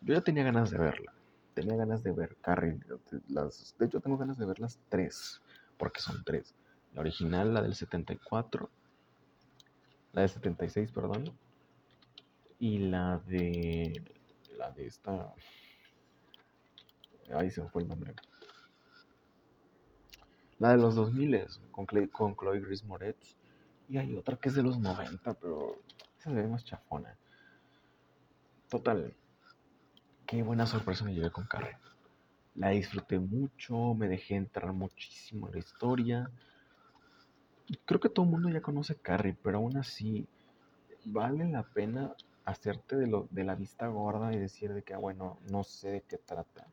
Yo 0.01 0.15
ya 0.15 0.21
tenía 0.21 0.45
ganas 0.45 0.71
de 0.71 0.79
verla. 0.79 1.13
Tenía 1.61 1.77
ganas 1.77 2.03
de 2.03 2.13
ver 2.13 2.39
Carrie. 2.41 2.81
Las, 3.29 3.77
de 3.79 3.85
hecho, 3.85 4.01
tengo 4.01 4.17
ganas 4.17 4.39
de 4.39 4.47
ver 4.47 4.59
las 4.61 4.79
tres, 4.89 5.43
porque 5.77 6.01
son 6.01 6.25
tres. 6.25 6.55
La 6.95 7.03
original, 7.03 7.53
la 7.53 7.61
del 7.61 7.75
74, 7.75 8.71
la 10.15 10.23
del 10.23 10.31
76, 10.31 10.91
perdón, 10.91 11.25
y 12.59 12.79
la 12.79 13.19
de 13.27 14.03
la 14.57 14.71
de 14.71 14.87
esta 14.87 15.35
ahí 17.35 17.51
se 17.51 17.63
me 17.63 17.69
fue 17.69 17.83
el 17.83 17.89
nombre 17.89 18.15
la 20.59 20.73
de 20.73 20.77
los 20.77 20.95
2000 20.95 21.47
con, 21.71 21.87
con 21.87 22.37
Chloe 22.37 22.61
Grace 22.61 22.85
Moretz 22.85 23.37
y 23.89 23.97
hay 23.97 24.15
otra 24.15 24.37
que 24.37 24.51
es 24.51 24.55
de 24.55 24.63
los 24.63 24.79
90 24.79 25.35
pero 25.35 25.81
esa 26.19 26.31
se 26.31 26.37
ve 26.37 26.47
más 26.47 26.65
chafona 26.65 27.17
total 28.69 29.15
qué 30.31 30.43
buena 30.43 30.67
sorpresa 30.67 31.05
me 31.05 31.13
llevé 31.13 31.31
con 31.31 31.47
Carrie 31.47 31.77
la 32.55 32.71
disfruté 32.71 33.19
mucho 33.19 33.95
me 33.95 34.09
dejé 34.09 34.37
entrar 34.37 34.73
muchísimo 34.73 35.49
en 35.49 35.53
la 35.55 35.59
historia 35.59 36.31
creo 37.85 38.01
que 38.01 38.09
todo 38.09 38.25
el 38.25 38.33
mundo 38.33 38.49
ya 38.49 38.63
conoce 38.63 38.95
Carrie 38.95 39.37
pero 39.43 39.59
aún 39.59 39.77
así 39.77 40.27
vale 41.05 41.49
la 41.49 41.65
pena 41.65 42.15
hacerte 42.45 42.97
de, 42.97 43.07
lo, 43.07 43.29
de 43.31 43.45
la 43.45 43.55
vista 43.55 43.87
gorda 43.89 44.33
y 44.33 44.39
decir 44.39 44.73
de 44.73 44.83
que, 44.83 44.95
ah, 44.95 44.99
bueno, 44.99 45.39
no 45.51 45.65
sé 45.65 45.91
de 45.91 46.01
qué 46.03 46.19
trata. 46.19 46.67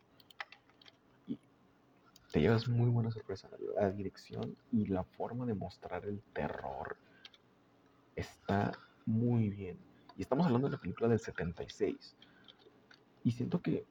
Y 1.28 1.39
te 2.32 2.41
llevas 2.41 2.67
muy 2.67 2.89
buena 2.89 3.12
sorpresa. 3.12 3.50
La 3.76 3.91
dirección 3.91 4.56
y 4.72 4.88
la 4.88 5.04
forma 5.04 5.46
de 5.46 5.54
mostrar 5.54 6.06
el 6.06 6.22
terror 6.34 6.98
está 8.15 8.72
muy 9.06 9.50
bien. 9.50 9.78
Y 10.17 10.22
estamos 10.22 10.46
hablando 10.46 10.67
de 10.67 10.76
la 10.76 10.82
película 10.82 11.10
del 11.10 11.20
76. 11.20 12.15
Y 13.23 13.32
siento 13.32 13.62
que 13.62 13.86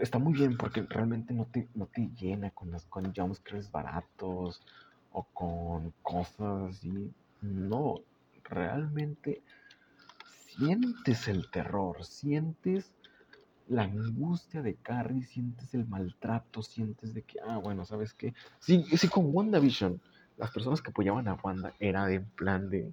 está 0.00 0.18
muy 0.18 0.32
bien 0.34 0.56
porque 0.56 0.82
realmente 0.82 1.34
no 1.34 1.46
te, 1.46 1.68
no 1.74 1.86
te 1.86 2.08
llena 2.18 2.50
con, 2.50 2.70
las, 2.70 2.84
con 2.86 3.12
jumpscares 3.14 3.70
baratos 3.70 4.62
o 5.12 5.24
con 5.32 5.92
cosas 6.02 6.70
así. 6.70 7.12
No, 7.42 8.00
realmente 8.44 9.42
sientes 10.56 11.28
el 11.28 11.50
terror, 11.50 12.04
sientes 12.04 12.94
la 13.68 13.82
angustia 13.82 14.62
de 14.62 14.74
Carrie, 14.74 15.24
sientes 15.24 15.74
el 15.74 15.86
maltrato, 15.86 16.62
sientes 16.62 17.14
de 17.14 17.22
que, 17.22 17.38
ah, 17.46 17.58
bueno, 17.58 17.84
¿sabes 17.84 18.12
qué? 18.12 18.34
Sí, 18.60 18.84
sí, 18.96 19.08
con 19.08 19.34
WandaVision, 19.34 20.00
las 20.36 20.50
personas 20.50 20.82
que 20.82 20.90
apoyaban 20.90 21.28
a 21.28 21.34
Wanda 21.34 21.72
era 21.78 22.06
de 22.06 22.20
plan 22.20 22.68
de, 22.68 22.92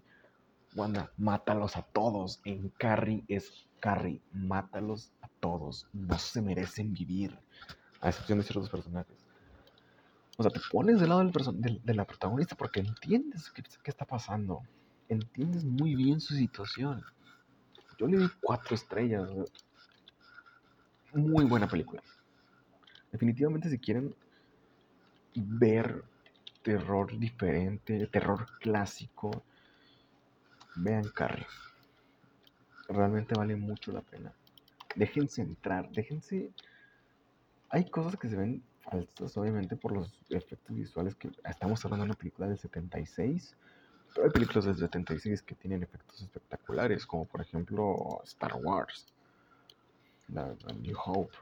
Wanda, 0.76 1.12
mátalos 1.18 1.76
a 1.78 1.82
todos. 1.82 2.40
En 2.46 2.70
Carrie 2.70 3.24
es 3.28 3.52
Carrie, 3.80 4.22
mátalos 4.34 5.12
a 5.22 5.28
todos. 5.40 5.88
No 5.94 6.18
se 6.18 6.42
merecen 6.42 6.94
vivir, 6.94 7.38
a 8.00 8.10
excepción 8.10 8.40
de 8.40 8.44
ciertos 8.44 8.70
personajes. 8.70 9.18
O 10.38 10.44
sea, 10.44 10.52
te 10.52 10.62
pones 10.72 11.00
del 11.00 11.10
lado 11.10 11.24
del 11.24 11.82
de 11.84 11.94
la 11.94 12.06
protagonista 12.06 12.56
porque 12.56 12.80
entiendes 12.80 13.52
qué, 13.52 13.64
qué 13.84 13.92
está 13.92 14.06
pasando 14.06 14.64
entiendes 15.12 15.66
muy 15.66 15.96
bien 15.96 16.22
su 16.22 16.34
situación. 16.34 17.04
Yo 17.98 18.08
le 18.08 18.18
di 18.18 18.30
cuatro 18.42 18.76
estrellas. 18.76 19.30
Muy 21.14 21.46
buena 21.46 21.68
película. 21.68 22.02
Definitivamente 23.12 23.70
si 23.70 23.78
quieren 23.78 24.16
ver 25.36 26.04
terror 26.64 27.18
diferente, 27.20 28.08
terror 28.08 28.48
clásico, 28.60 29.44
vean 30.76 31.10
Carrie. 31.10 31.48
Realmente 32.88 33.36
vale 33.36 33.56
mucho 33.56 33.92
la 33.92 34.02
pena. 34.02 34.34
Déjense 34.96 35.42
entrar, 35.42 35.90
déjense... 35.92 36.52
Hay 37.70 37.90
cosas 37.90 38.18
que 38.18 38.28
se 38.28 38.36
ven 38.36 38.62
falsas, 38.82 39.38
obviamente, 39.38 39.78
por 39.78 39.94
los 39.94 40.12
efectos 40.30 40.76
visuales 40.76 41.16
que 41.16 41.32
estamos 41.46 41.84
hablando 41.86 42.04
de 42.04 42.12
una 42.12 42.18
película 42.18 42.48
del 42.48 42.58
76 42.58 43.56
pero 44.14 44.26
hay 44.26 44.32
películas 44.32 44.66
del 44.66 44.78
76 44.78 45.42
que 45.42 45.56
tienen 45.56 45.84
efectos 45.84 46.22
espectaculares, 46.22 47.06
como 47.06 47.26
por 47.26 47.42
ejemplo 47.42 48.22
Star 48.26 48.56
Wars, 48.56 49.08
la, 50.28 50.54
New 50.80 50.98
Hope, 51.06 51.38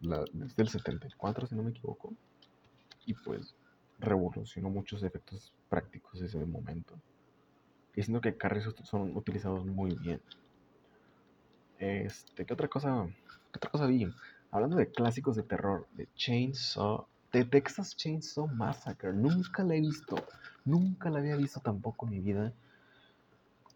la, 0.00 0.24
es 0.44 0.56
del 0.56 0.68
74 0.68 1.46
si 1.46 1.54
no 1.54 1.62
me 1.62 1.70
equivoco, 1.70 2.12
y 3.04 3.14
pues 3.14 3.54
revolucionó 3.98 4.70
muchos 4.70 5.02
efectos 5.02 5.52
prácticos 5.68 6.20
ese 6.20 6.44
momento. 6.44 6.94
Y 7.96 8.02
siento 8.02 8.20
que 8.20 8.36
carros 8.36 8.72
son 8.84 9.16
utilizados 9.16 9.66
muy 9.66 9.96
bien. 9.96 10.20
Este, 11.78 12.46
¿qué 12.46 12.54
otra 12.54 12.68
cosa? 12.68 13.08
¿Qué 13.52 13.56
otra 13.56 13.70
cosa 13.70 13.86
vi? 13.86 14.06
Hablando 14.52 14.76
de 14.76 14.90
clásicos 14.90 15.34
de 15.34 15.42
terror, 15.42 15.88
de 15.94 16.06
Chainsaw 16.14 17.06
de 17.32 17.44
Texas 17.44 17.96
Chainsaw 17.96 18.48
Massacre. 18.48 19.12
Nunca 19.12 19.62
la 19.62 19.74
he 19.74 19.80
visto. 19.80 20.16
Nunca 20.64 21.10
la 21.10 21.18
había 21.18 21.36
visto 21.36 21.60
tampoco 21.60 22.06
en 22.06 22.12
mi 22.12 22.20
vida. 22.20 22.52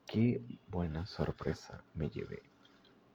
Qué 0.07 0.43
buena 0.69 1.07
sorpresa 1.07 1.83
me 1.95 2.09
llevé. 2.09 2.43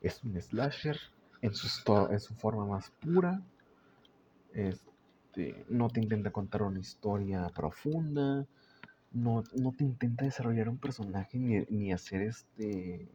Es 0.02 0.24
un 0.24 0.40
slasher 0.40 1.00
en 1.42 1.54
su, 1.54 1.68
en 2.12 2.20
su 2.20 2.36
forma 2.36 2.66
más 2.66 2.92
pura. 3.02 3.42
Este, 4.54 5.66
no 5.70 5.90
te 5.90 6.00
intenta 6.00 6.32
contar 6.32 6.62
una 6.62 6.80
historia 6.80 7.50
profunda. 7.50 8.46
No, 9.16 9.44
no 9.56 9.72
te 9.72 9.84
intenta 9.84 10.26
desarrollar 10.26 10.70
un 10.70 10.78
personaje 10.78 11.40
ni, 11.40 11.66
ni 11.70 11.92
hacer 11.92 12.22
este. 12.22 13.08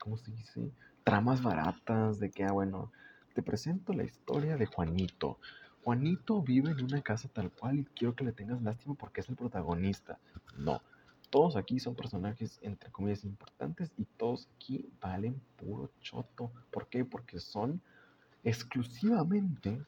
¿Cómo 0.00 0.16
se 0.16 0.32
dice? 0.32 0.72
Tramas 1.04 1.42
baratas 1.42 2.18
de 2.18 2.30
que, 2.30 2.42
ah, 2.42 2.52
bueno, 2.52 2.90
te 3.34 3.42
presento 3.42 3.92
la 3.92 4.02
historia 4.02 4.56
de 4.56 4.66
Juanito 4.66 5.38
Juanito 5.82 6.42
vive 6.42 6.72
en 6.72 6.84
una 6.84 7.00
casa 7.00 7.28
tal 7.28 7.50
cual 7.50 7.78
y 7.78 7.84
quiero 7.84 8.14
que 8.14 8.24
le 8.24 8.32
tengas 8.32 8.60
lástima 8.62 8.94
porque 8.94 9.22
es 9.22 9.28
el 9.28 9.36
protagonista. 9.36 10.18
No, 10.58 10.82
todos 11.30 11.56
aquí 11.56 11.80
son 11.80 11.94
personajes 11.94 12.58
entre 12.62 12.90
comillas 12.90 13.24
importantes 13.24 13.90
y 13.96 14.04
todos 14.04 14.48
aquí 14.56 14.90
valen 15.00 15.40
puro 15.56 15.90
choto. 16.00 16.52
¿Por 16.70 16.88
qué? 16.88 17.04
Porque 17.04 17.40
son 17.40 17.80
exclusivamente, 18.44 19.80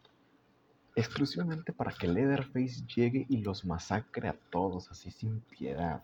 exclusivamente 0.95 1.73
para 1.73 1.93
que 1.93 2.07
Leatherface 2.07 2.85
llegue 2.95 3.27
y 3.29 3.39
los 3.39 3.65
masacre 3.65 4.29
a 4.29 4.37
todos 4.51 4.91
así 4.91 5.11
sin 5.11 5.41
piedad. 5.41 6.03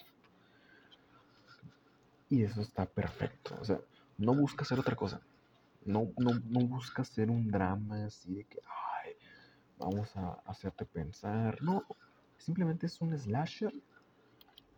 Y 2.31 2.43
eso 2.43 2.61
está 2.61 2.87
perfecto. 2.87 3.57
O 3.61 3.65
sea, 3.65 3.81
no 4.19 4.35
busca 4.35 4.63
hacer 4.63 4.79
otra 4.79 4.97
cosa. 4.97 5.21
No, 5.85 6.09
no, 6.19 6.33
no 6.45 6.61
busca 6.67 7.03
hacer 7.03 7.31
un 7.31 7.51
drama 7.51 8.05
así 8.05 8.35
de 8.35 8.45
que, 8.45 8.61
vamos 9.79 10.15
a 10.17 10.41
hacerte 10.47 10.85
pensar. 10.85 11.63
No, 11.63 11.85
simplemente 12.37 12.87
es 12.87 13.01
un 13.01 13.17
slasher. 13.17 13.73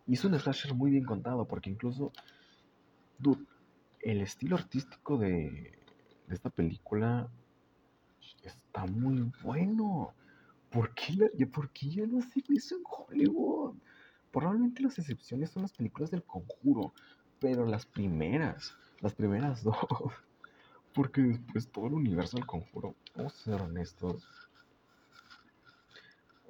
Y 0.07 0.13
es 0.13 0.25
un 0.25 0.37
slasher 0.37 0.73
muy 0.73 0.91
bien 0.91 1.05
contado, 1.05 1.45
porque 1.45 1.69
incluso, 1.69 2.11
dude, 3.17 3.45
el 4.01 4.21
estilo 4.21 4.55
artístico 4.55 5.17
de, 5.17 5.77
de 6.27 6.35
esta 6.35 6.49
película 6.49 7.29
está 8.43 8.85
muy 8.85 9.31
bueno. 9.43 10.13
¿Por 10.69 10.93
qué, 10.93 11.29
¿Por 11.47 11.69
qué 11.71 11.89
ya 11.89 12.07
no 12.07 12.21
se 12.21 12.41
hizo 12.47 12.75
en 12.75 12.83
Hollywood? 12.85 13.75
Probablemente 14.31 14.83
las 14.83 14.97
excepciones 14.97 15.51
son 15.51 15.63
las 15.63 15.73
películas 15.73 16.11
del 16.11 16.23
conjuro, 16.23 16.93
pero 17.39 17.65
las 17.65 17.85
primeras, 17.85 18.73
las 19.01 19.13
primeras 19.13 19.63
dos, 19.63 19.75
porque 20.93 21.21
después 21.21 21.69
todo 21.69 21.87
el 21.87 21.93
universo 21.93 22.37
del 22.37 22.45
conjuro, 22.45 22.95
vamos 23.15 23.35
a 23.35 23.43
ser 23.43 23.61
honestos, 23.61 24.25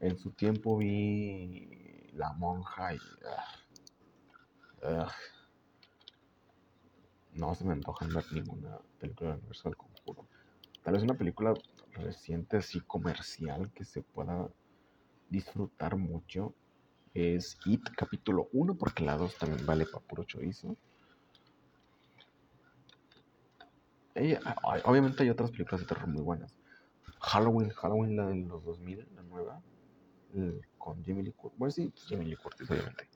en 0.01 0.17
su 0.17 0.31
tiempo 0.31 0.77
vi 0.77 2.09
La 2.13 2.33
Monja 2.33 2.93
y... 2.93 2.99
no 7.33 7.55
se 7.55 7.63
me 7.63 7.73
antoja 7.73 8.07
ver 8.07 8.25
ninguna 8.33 8.79
película 8.99 9.29
del 9.29 9.39
universo 9.39 9.69
del 9.69 9.77
conjuro. 9.77 10.27
Tal 10.83 10.93
vez 10.93 11.03
una 11.03 11.13
película 11.13 11.53
reciente 11.93 12.58
así 12.58 12.82
comercial 12.82 13.71
que 13.73 13.84
se 13.84 14.01
pueda 14.01 14.49
disfrutar 15.30 15.97
mucho 15.97 16.54
es 17.13 17.58
It 17.65 17.89
capítulo 17.95 18.49
1 18.54 18.77
porque 18.77 19.04
la 19.04 19.17
2 19.17 19.38
también 19.38 19.65
vale 19.65 19.86
para 19.86 20.06
puro 20.06 20.23
chorizo. 20.23 20.75
obviamente 24.84 25.23
hay 25.23 25.30
otras 25.30 25.51
películas 25.51 25.82
de 25.82 25.88
terror 25.88 26.08
muy 26.08 26.21
buenas. 26.21 26.56
Halloween, 27.19 27.69
Halloween 27.69 28.15
la 28.15 28.27
de 28.27 28.36
los 28.36 28.63
2000, 28.63 29.08
la 29.15 29.23
nueva, 29.23 29.62
con 30.77 31.04
Jamie 31.04 31.23
Lee 31.23 31.34
Curtis. 31.34 31.60
Bueno, 31.60 31.71
sí, 31.71 31.93
Jamie 32.08 32.27
Lee 32.27 32.36
Curtis, 32.36 32.69
obviamente. 32.69 33.08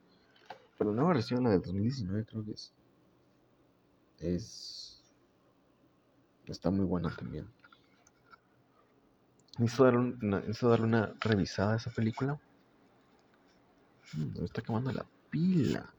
Pero 0.78 0.92
la 0.92 0.98
nueva 0.98 1.14
versión, 1.14 1.44
la 1.44 1.52
del 1.52 1.62
2019, 1.62 2.26
creo 2.26 2.46
que. 2.46 2.54
Es. 4.20 5.04
Está 6.46 6.70
muy 6.70 6.86
buena 6.86 7.14
también. 7.16 7.48
Necesito 9.58 9.86
darle, 9.86 10.00
una, 10.22 10.42
darle 10.42 10.86
una 10.86 11.14
revisada 11.20 11.74
a 11.74 11.78
esa 11.78 11.90
película. 11.90 12.38
Mm, 14.14 14.40
me 14.40 14.46
está 14.46 14.62
quemando 14.62 14.92
la 14.92 15.06
pila. 15.30 15.90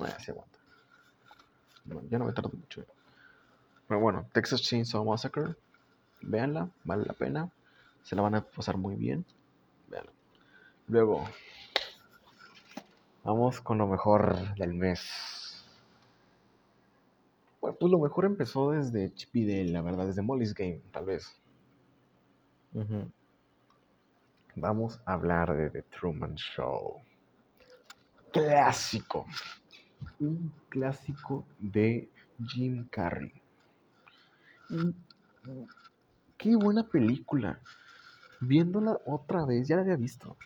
Ah, 0.00 0.16
aguanta. 0.28 0.58
Ya 2.10 2.18
no 2.18 2.24
me 2.26 2.32
tardo 2.32 2.50
mucho. 2.50 2.84
Pero 3.88 4.00
bueno, 4.00 4.26
Texas 4.32 4.62
Chainsaw 4.62 5.04
Massacre. 5.04 5.54
Véanla, 6.20 6.68
vale 6.84 7.04
la 7.04 7.12
pena. 7.12 7.50
Se 8.02 8.16
la 8.16 8.22
van 8.22 8.34
a 8.34 8.42
pasar 8.42 8.76
muy 8.76 8.96
bien. 8.96 9.24
Véanla. 9.88 10.12
Luego, 10.88 11.28
vamos 13.22 13.60
con 13.60 13.78
lo 13.78 13.86
mejor 13.86 14.54
del 14.56 14.74
mes. 14.74 15.43
Bueno, 17.64 17.78
pues 17.80 17.90
lo 17.90 17.98
mejor 17.98 18.26
empezó 18.26 18.72
desde 18.72 19.14
Chip 19.14 19.34
la 19.70 19.80
verdad, 19.80 20.06
desde 20.06 20.20
Molly's 20.20 20.52
Game, 20.52 20.82
tal 20.92 21.06
vez. 21.06 21.34
Vamos 24.54 25.00
a 25.06 25.14
hablar 25.14 25.56
de 25.56 25.70
The 25.70 25.80
Truman 25.84 26.34
Show. 26.34 27.00
Clásico. 28.34 29.24
Un 30.20 30.52
clásico 30.68 31.46
de 31.58 32.10
Jim 32.48 32.86
Carrey. 32.90 33.32
Qué 36.36 36.56
buena 36.56 36.86
película. 36.86 37.58
Viéndola 38.40 39.00
otra 39.06 39.46
vez, 39.46 39.66
ya 39.66 39.76
la 39.76 39.82
había 39.82 39.96
visto. 39.96 40.36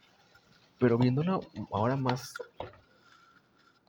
Pero 0.79 0.97
viéndola 0.97 1.41
ahora 1.73 1.97
más 1.97 2.33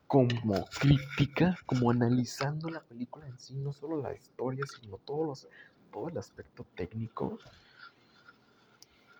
como 0.10 0.65
crítica, 0.65 1.56
como 1.67 1.91
analizando 1.91 2.67
la 2.72 2.82
película 2.82 3.28
en 3.28 3.38
sí, 3.38 3.54
no 3.54 3.72
solo 3.72 4.02
la 4.02 4.12
historia, 4.12 4.65
sino 4.65 4.98
todos 4.98 5.28
los, 5.28 5.48
todo 5.91 6.10
el 6.10 6.17
aspecto 6.17 6.65
técnico 6.76 7.38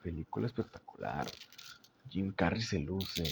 película 0.02 0.48
espectacular. 0.48 1.28
Jim 2.10 2.34
Carrey 2.34 2.64
se 2.64 2.80
luce. 2.80 3.24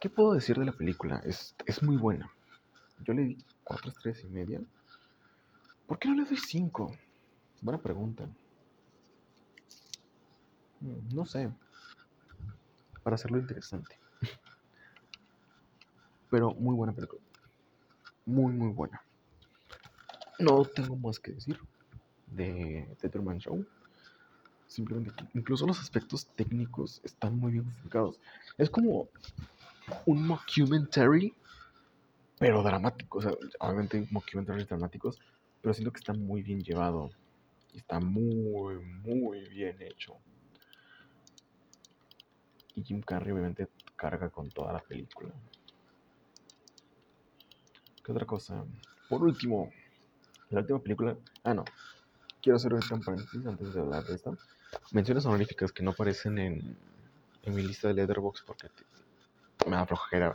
¿Qué 0.00 0.08
puedo 0.08 0.34
decir 0.34 0.56
de 0.56 0.66
la 0.66 0.72
película? 0.72 1.20
Es, 1.24 1.56
es 1.66 1.82
muy 1.82 1.96
buena. 1.96 2.30
Yo 3.04 3.14
le 3.14 3.24
di 3.24 3.38
4 3.64 3.90
estrellas 3.90 4.22
y 4.22 4.28
media. 4.28 4.60
¿Por 5.88 5.98
qué 5.98 6.08
no 6.08 6.14
le 6.14 6.24
doy 6.24 6.36
5? 6.36 6.96
Buena 7.62 7.82
pregunta. 7.82 8.28
Mm, 10.82 11.16
no 11.16 11.26
sé. 11.26 11.50
Para 13.02 13.16
hacerlo 13.16 13.38
interesante. 13.38 13.98
Pero 16.30 16.54
muy 16.54 16.74
buena 16.74 16.92
película. 16.92 17.22
Muy, 18.26 18.52
muy 18.52 18.72
buena. 18.72 19.02
No 20.38 20.64
tengo 20.64 20.96
más 20.96 21.18
que 21.18 21.32
decir 21.32 21.58
de 22.26 22.88
The 23.00 23.08
Truman 23.08 23.38
Show. 23.38 23.66
Simplemente 24.66 25.12
incluso 25.34 25.66
los 25.66 25.80
aspectos 25.80 26.26
técnicos 26.36 27.00
están 27.02 27.38
muy 27.38 27.52
bien 27.52 27.64
justificados. 27.64 28.20
Es 28.58 28.68
como 28.68 29.08
un 30.06 30.26
mockumentary, 30.26 31.34
pero 32.38 32.62
dramático. 32.62 33.18
O 33.18 33.22
sea, 33.22 33.32
obviamente 33.60 34.06
mockumentaries 34.10 34.68
dramáticos, 34.68 35.18
pero 35.62 35.74
siento 35.74 35.92
que 35.92 35.98
está 35.98 36.12
muy 36.12 36.42
bien 36.42 36.60
llevado. 36.60 37.10
Está 37.74 37.98
muy, 37.98 38.76
muy 38.78 39.48
bien 39.48 39.80
hecho. 39.80 40.16
Y 42.74 42.82
Jim 42.82 43.00
Carrey 43.00 43.32
obviamente 43.32 43.68
carga 43.96 44.28
con 44.30 44.50
toda 44.50 44.72
la 44.72 44.80
película. 44.80 45.30
¿Qué 48.08 48.12
otra 48.12 48.24
cosa? 48.24 48.64
Por 49.10 49.22
último, 49.22 49.70
la 50.48 50.60
última 50.60 50.78
película. 50.78 51.14
Ah, 51.44 51.52
no. 51.52 51.62
Quiero 52.40 52.56
hacer 52.56 52.72
un 52.72 52.80
paréntesis 53.04 53.46
antes 53.46 53.74
de 53.74 53.80
hablar 53.82 54.02
de 54.02 54.14
esta 54.14 54.30
menciones 54.92 55.26
honoríficas 55.26 55.72
que 55.72 55.82
no 55.82 55.90
aparecen 55.90 56.38
en, 56.38 56.78
en 57.42 57.54
mi 57.54 57.62
lista 57.62 57.88
de 57.88 57.92
Letterboxd 57.92 58.46
porque 58.46 58.68
me 59.66 59.76
da 59.76 59.84
flojera 59.84 60.34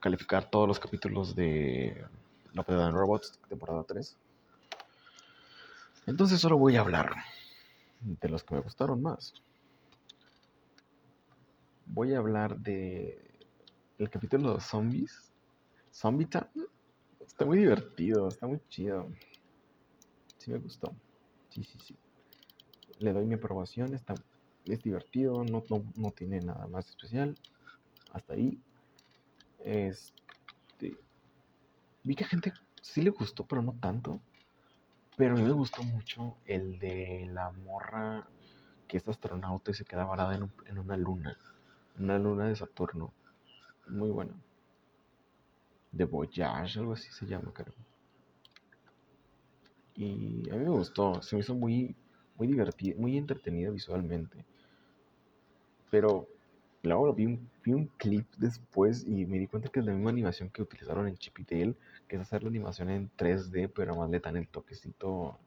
calificar 0.00 0.48
todos 0.48 0.66
los 0.66 0.80
capítulos 0.80 1.36
de 1.36 2.06
La 2.54 2.62
Pedada 2.62 2.88
en 2.88 2.94
Robots, 2.94 3.38
temporada 3.50 3.84
3. 3.86 4.16
Entonces 6.06 6.40
solo 6.40 6.56
voy 6.56 6.76
a 6.76 6.80
hablar 6.80 7.16
de 8.00 8.30
los 8.30 8.44
que 8.44 8.54
me 8.54 8.62
gustaron 8.62 9.02
más. 9.02 9.34
Voy 11.84 12.14
a 12.14 12.18
hablar 12.18 12.56
de 12.56 13.30
el 13.98 14.08
capítulo 14.08 14.54
de 14.54 14.60
zombies. 14.62 15.31
Zombie 15.92 16.26
Time. 16.26 16.66
Está 17.20 17.44
muy 17.44 17.58
divertido, 17.58 18.28
está 18.28 18.46
muy 18.46 18.60
chido. 18.68 19.08
Sí 20.38 20.50
me 20.50 20.58
gustó. 20.58 20.94
Sí, 21.50 21.62
sí, 21.62 21.78
sí 21.78 21.96
le 23.02 23.12
doy 23.12 23.26
mi 23.26 23.34
aprobación, 23.34 23.94
está, 23.94 24.14
es 24.64 24.82
divertido, 24.82 25.44
no, 25.44 25.64
no, 25.96 26.10
tiene 26.12 26.40
nada 26.40 26.66
más 26.68 26.88
especial. 26.88 27.36
Hasta 28.12 28.34
ahí. 28.34 28.60
Este, 29.64 30.96
vi 32.04 32.14
que 32.14 32.24
a 32.24 32.28
gente 32.28 32.52
sí 32.80 33.02
le 33.02 33.10
gustó, 33.10 33.44
pero 33.44 33.62
no 33.62 33.74
tanto. 33.80 34.20
Pero 35.16 35.34
a 35.34 35.36
mí 35.36 35.42
me 35.42 35.52
gustó 35.52 35.82
mucho 35.82 36.36
el 36.46 36.78
de 36.78 37.28
la 37.32 37.50
morra 37.50 38.26
que 38.88 38.96
es 38.96 39.08
astronauta 39.08 39.70
y 39.70 39.74
se 39.74 39.84
queda 39.84 40.04
varada 40.04 40.34
en, 40.34 40.50
en 40.66 40.78
una 40.78 40.96
luna. 40.96 41.36
Una 41.98 42.18
luna 42.18 42.46
de 42.46 42.56
Saturno. 42.56 43.12
Muy 43.88 44.10
bueno. 44.10 44.32
De 45.92 46.04
Voyage, 46.04 46.78
algo 46.78 46.94
así 46.94 47.10
se 47.12 47.26
llama, 47.26 47.52
creo. 47.52 47.74
Y 49.94 50.48
a 50.50 50.54
mí 50.54 50.64
me 50.64 50.70
gustó, 50.70 51.20
se 51.22 51.36
me 51.36 51.40
hizo 51.40 51.54
muy 51.54 51.94
muy 52.36 52.94
muy 52.96 53.18
entretenida 53.18 53.70
visualmente. 53.70 54.44
Pero 55.90 56.26
luego 56.82 57.12
vi 57.12 57.26
un, 57.26 57.50
vi 57.62 57.72
un 57.72 57.86
clip 57.98 58.26
después 58.36 59.04
y 59.06 59.26
me 59.26 59.38
di 59.38 59.46
cuenta 59.46 59.68
que 59.68 59.80
es 59.80 59.86
la 59.86 59.92
misma 59.92 60.10
animación 60.10 60.50
que 60.50 60.62
utilizaron 60.62 61.06
en 61.06 61.16
Chip 61.16 61.36
que 61.46 61.76
es 62.08 62.20
hacer 62.20 62.42
la 62.42 62.48
animación 62.48 62.90
en 62.90 63.10
3D, 63.16 63.70
pero 63.74 63.94
más 63.94 64.10
le 64.10 64.20
dan 64.20 64.36
el 64.36 64.48
toquecito 64.48 65.38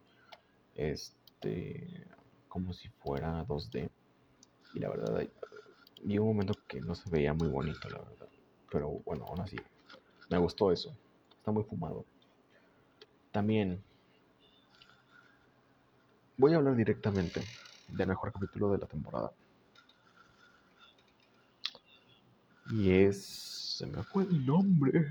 este 0.76 2.06
como 2.48 2.72
si 2.74 2.88
fuera 2.90 3.46
2D. 3.46 3.90
Y 4.74 4.80
la 4.80 4.90
verdad, 4.90 5.28
vi 6.04 6.18
un 6.18 6.28
momento 6.28 6.54
que 6.68 6.80
no 6.80 6.96
se 6.96 7.10
veía 7.10 7.34
muy 7.34 7.50
bonito, 7.50 7.90
la 7.90 8.00
verdad. 8.00 8.30
Pero 8.72 8.90
bueno, 9.06 9.26
aún 9.26 9.42
así, 9.42 9.58
me 10.30 10.38
gustó 10.38 10.72
eso. 10.72 10.96
Está 11.38 11.52
muy 11.52 11.64
fumado. 11.64 12.06
También 13.32 13.84
Voy 16.38 16.54
a 16.54 16.58
hablar 16.58 16.76
directamente 16.76 17.42
del 17.88 18.08
mejor 18.10 18.34
capítulo 18.34 18.72
de 18.72 18.78
la 18.78 18.88
temporada. 18.88 19.32
Y 22.72 22.92
es... 22.92 23.54
Se 23.78 23.86
me 23.86 24.04
fue 24.04 24.24
el 24.24 24.46
nombre. 24.46 25.08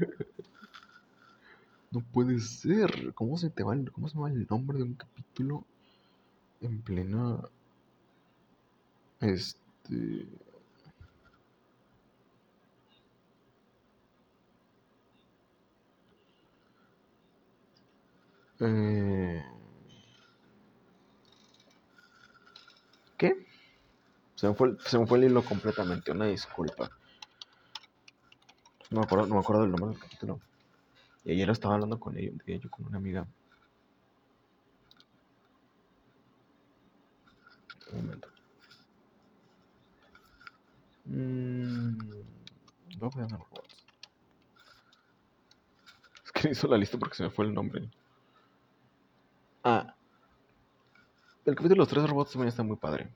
No 1.91 2.01
puede 2.01 2.41
ser. 2.41 3.15
¿Cómo 3.15 3.39
se 3.39 3.51
te 3.51 3.63
va 3.63 3.73
el, 3.73 3.93
cómo 3.93 4.09
se 4.09 4.17
llama 4.17 4.29
el 4.29 4.47
nombre 4.51 4.79
de 4.79 4.85
un 4.85 4.95
capítulo 4.95 5.65
en 6.61 6.83
plena... 6.83 7.39
Este... 9.21 10.27
Eh... 18.61 19.45
¿Qué? 23.17 23.47
Se 24.35 24.49
me, 24.49 24.55
fue, 24.55 24.77
se 24.85 24.99
me 24.99 25.07
fue 25.07 25.19
el 25.19 25.25
hilo 25.25 25.45
completamente, 25.45 26.13
una 26.13 26.27
disculpa. 26.27 26.91
No 28.91 29.01
me 29.01 29.07
acuerdo, 29.07 29.27
no 29.27 29.35
me 29.35 29.41
acuerdo 29.41 29.63
del 29.63 29.71
nombre 29.71 29.91
del 29.91 29.99
capítulo. 29.99 30.41
Y 31.25 31.33
ayer 31.33 31.49
estaba 31.51 31.75
hablando 31.75 31.99
con 31.99 32.17
ella, 32.17 32.33
yo 32.47 32.71
con 32.71 32.87
una 32.87 32.99
amiga. 32.99 33.27
Un 37.93 38.05
momento. 38.05 38.29
A 43.03 43.21
los 43.21 43.31
robots. 43.31 43.87
Es 46.25 46.33
que 46.33 46.51
hizo 46.51 46.67
la 46.69 46.79
lista 46.79 46.99
porque 46.99 47.17
se 47.17 47.25
me 47.25 47.31
fue 47.31 47.45
el 47.45 47.55
nombre. 47.55 47.89
Ah, 49.67 49.95
el 51.47 51.55
capítulo 51.55 51.71
de 51.71 51.79
los 51.79 51.89
tres 51.89 52.07
robots 52.07 52.33
también 52.33 52.49
está 52.49 52.63
muy 52.63 52.77
padre. 52.77 53.09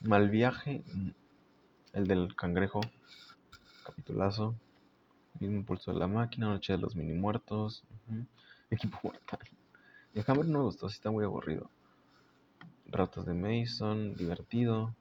Mal 0.00 0.30
viaje, 0.30 0.82
el 1.92 2.06
del 2.06 2.34
cangrejo, 2.34 2.80
capitulazo. 3.84 4.54
Mismo 5.38 5.58
impulso 5.58 5.92
de 5.92 5.98
la 5.98 6.06
máquina, 6.06 6.46
Noche 6.46 6.72
de 6.72 6.78
los 6.78 6.96
mini 6.96 7.12
muertos, 7.12 7.84
equipo 8.70 8.98
mortal. 9.02 9.40
El 10.14 10.24
Hammer 10.26 10.46
no 10.46 10.60
me 10.60 10.64
gustó, 10.64 10.88
sí 10.88 10.94
está 10.94 11.10
muy 11.10 11.24
aburrido. 11.24 11.70
Ratos 12.86 13.26
de 13.26 13.34
Mason, 13.34 14.14
divertido. 14.14 14.94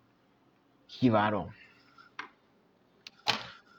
Jibaro. 0.89 1.53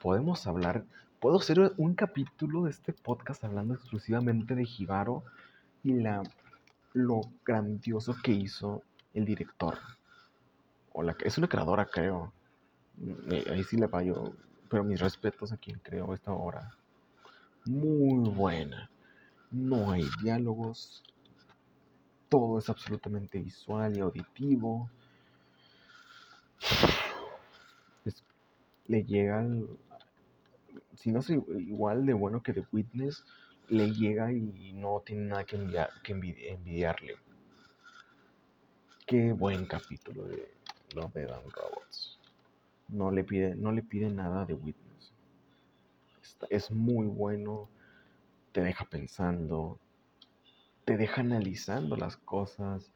Podemos 0.01 0.47
hablar, 0.47 0.85
puedo 1.19 1.37
hacer 1.37 1.73
un 1.77 1.93
capítulo 1.93 2.63
de 2.63 2.71
este 2.71 2.93
podcast 2.93 3.43
hablando 3.43 3.73
exclusivamente 3.73 4.55
de 4.55 4.65
Jibaro 4.65 5.23
y 5.83 5.93
la 5.93 6.23
lo 6.93 7.21
grandioso 7.45 8.15
que 8.23 8.31
hizo 8.31 8.83
el 9.13 9.25
director. 9.25 9.77
O 10.93 11.03
la, 11.03 11.15
es 11.23 11.37
una 11.37 11.47
creadora, 11.47 11.85
creo. 11.85 12.31
Mm, 12.97 13.51
ahí 13.51 13.63
sí 13.63 13.77
le 13.77 13.87
fallo. 13.87 14.33
Pero 14.69 14.83
mis 14.83 14.99
respetos 14.99 15.51
a 15.51 15.57
quien 15.57 15.79
creó 15.79 16.13
esta 16.13 16.31
obra. 16.31 16.71
Muy 17.65 18.29
buena. 18.29 18.89
No 19.51 19.91
hay 19.91 20.05
diálogos. 20.21 21.03
Todo 22.29 22.59
es 22.59 22.69
absolutamente 22.69 23.39
visual 23.39 23.97
y 23.97 23.99
auditivo. 24.01 24.89
le 28.87 29.03
llega 29.03 29.39
al, 29.39 29.67
si 30.99 31.11
no 31.11 31.19
es 31.19 31.29
igual 31.29 32.05
de 32.05 32.13
bueno 32.13 32.43
que 32.43 32.53
The 32.53 32.65
Witness, 32.71 33.23
le 33.69 33.91
llega 33.93 34.33
y 34.33 34.73
no 34.73 35.01
tiene 35.05 35.27
nada 35.27 35.45
que, 35.45 35.55
envidiarle. 36.11 37.15
Qué 39.05 39.31
buen 39.31 39.65
capítulo 39.65 40.23
de 40.23 40.51
Love, 40.95 41.13
Dead 41.13 41.29
Robots. 41.29 42.19
No 42.89 43.11
le 43.11 43.23
pide, 43.23 43.55
no 43.55 43.71
le 43.71 43.81
pide 43.81 44.09
nada 44.09 44.45
de 44.45 44.53
Witness. 44.53 45.13
es 46.49 46.69
muy 46.69 47.07
bueno, 47.07 47.69
te 48.51 48.61
deja 48.61 48.85
pensando, 48.85 49.79
te 50.83 50.97
deja 50.97 51.21
analizando 51.21 51.95
las 51.95 52.17
cosas. 52.17 52.91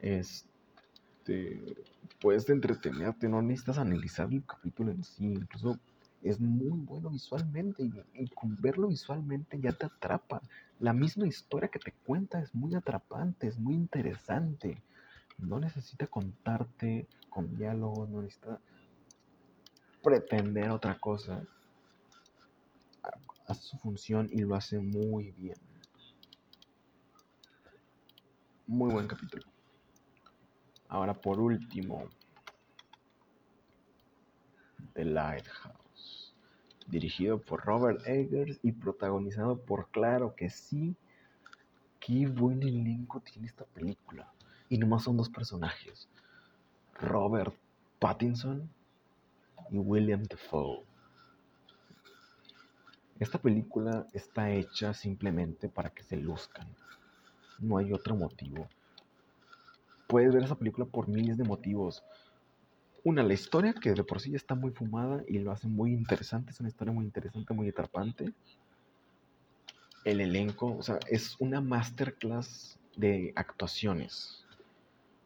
Este, 0.00 1.60
puedes 2.20 2.48
entretenerte, 2.48 3.28
no 3.28 3.42
necesitas 3.42 3.78
analizar 3.78 4.32
el 4.32 4.44
capítulo 4.44 4.92
en 4.92 5.02
sí, 5.02 5.24
incluso 5.24 5.80
es 6.28 6.40
muy 6.40 6.70
bueno 6.70 7.10
visualmente 7.10 7.88
y, 8.14 8.28
con 8.30 8.60
verlo 8.60 8.88
visualmente 8.88 9.60
ya 9.60 9.72
te 9.72 9.86
atrapa. 9.86 10.42
La 10.80 10.92
misma 10.92 11.26
historia 11.26 11.68
que 11.68 11.78
te 11.78 11.92
cuenta 11.92 12.40
es 12.40 12.54
muy 12.54 12.74
atrapante, 12.74 13.46
es 13.46 13.58
muy 13.58 13.74
interesante. 13.74 14.82
No 15.38 15.60
necesita 15.60 16.06
contarte 16.06 17.06
con 17.30 17.56
diálogo, 17.56 18.06
no 18.06 18.22
necesita 18.22 18.58
pretender 20.02 20.70
otra 20.70 20.98
cosa. 20.98 21.42
Hace 23.46 23.62
su 23.62 23.78
función 23.78 24.28
y 24.32 24.40
lo 24.40 24.56
hace 24.56 24.80
muy 24.80 25.30
bien. 25.32 25.56
Muy 28.66 28.92
buen 28.92 29.06
capítulo. 29.06 29.44
Ahora 30.88 31.14
por 31.14 31.38
último, 31.38 32.08
The 34.94 35.04
Lighthouse 35.04 35.85
dirigido 36.86 37.38
por 37.40 37.64
Robert 37.64 38.06
Eggers 38.06 38.58
y 38.62 38.72
protagonizado 38.72 39.58
por, 39.58 39.88
claro 39.90 40.34
que 40.36 40.50
sí, 40.50 40.94
qué 42.00 42.26
buen 42.26 42.62
elenco 42.62 43.20
tiene 43.20 43.48
esta 43.48 43.64
película. 43.64 44.32
Y 44.68 44.78
nomás 44.78 45.04
son 45.04 45.16
dos 45.16 45.28
personajes, 45.28 46.08
Robert 46.94 47.54
Pattinson 47.98 48.68
y 49.70 49.78
William 49.78 50.22
Defoe. 50.24 50.84
Esta 53.18 53.38
película 53.38 54.06
está 54.12 54.50
hecha 54.50 54.92
simplemente 54.92 55.68
para 55.68 55.90
que 55.90 56.02
se 56.02 56.16
luzcan. 56.16 56.68
No 57.58 57.78
hay 57.78 57.92
otro 57.92 58.14
motivo. 58.14 58.68
Puedes 60.06 60.34
ver 60.34 60.44
esa 60.44 60.58
película 60.58 60.86
por 60.86 61.08
miles 61.08 61.38
de 61.38 61.44
motivos. 61.44 62.04
Una, 63.06 63.22
la 63.22 63.34
historia, 63.34 63.72
que 63.72 63.92
de 63.92 64.02
por 64.02 64.20
sí 64.20 64.32
ya 64.32 64.36
está 64.36 64.56
muy 64.56 64.72
fumada 64.72 65.22
y 65.28 65.38
lo 65.38 65.52
hace 65.52 65.68
muy 65.68 65.92
interesante, 65.92 66.50
es 66.50 66.58
una 66.58 66.68
historia 66.68 66.92
muy 66.92 67.04
interesante, 67.04 67.54
muy 67.54 67.68
atrapante. 67.68 68.32
El 70.02 70.20
elenco, 70.20 70.76
o 70.76 70.82
sea, 70.82 70.98
es 71.08 71.36
una 71.38 71.60
masterclass 71.60 72.80
de 72.96 73.32
actuaciones. 73.36 74.44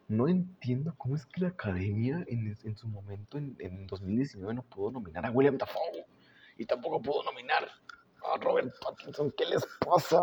No 0.07 0.27
entiendo 0.27 0.93
cómo 0.95 1.15
es 1.15 1.25
que 1.25 1.41
la 1.41 1.47
academia 1.47 2.23
en, 2.27 2.77
su 2.77 2.87
momento, 2.87 3.39
en, 3.39 3.55
en, 3.57 3.87
2019, 3.87 4.53
no 4.53 4.61
pudo 4.61 4.91
nominar 4.91 5.25
a 5.25 5.31
William 5.31 5.57
Dafoe 5.57 6.05
y 6.59 6.65
tampoco 6.67 7.01
pudo 7.01 7.23
nominar 7.23 7.67
a 8.31 8.37
Robert 8.37 8.75
Pattinson. 8.79 9.33
¿Qué 9.35 9.45
les 9.47 9.65
pasa? 9.79 10.21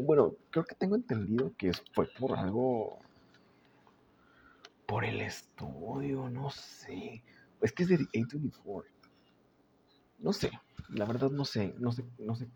Bueno, 0.00 0.34
creo 0.48 0.64
que 0.64 0.76
tengo 0.76 0.96
entendido 0.96 1.52
que 1.58 1.72
fue 1.92 2.06
por 2.18 2.38
algo 2.38 3.00
por 4.90 5.04
el 5.04 5.20
estudio, 5.20 6.28
no 6.28 6.50
sé. 6.50 7.22
Es 7.62 7.70
que 7.72 7.84
es 7.84 7.90
de 7.90 7.98
A24. 7.98 8.86
No 10.18 10.32
sé, 10.32 10.50
la 10.88 11.04
verdad 11.04 11.30
no 11.30 11.44
sé, 11.44 11.76
no 11.78 11.92
sé, 11.92 12.04
no 12.18 12.34
sé 12.34 12.48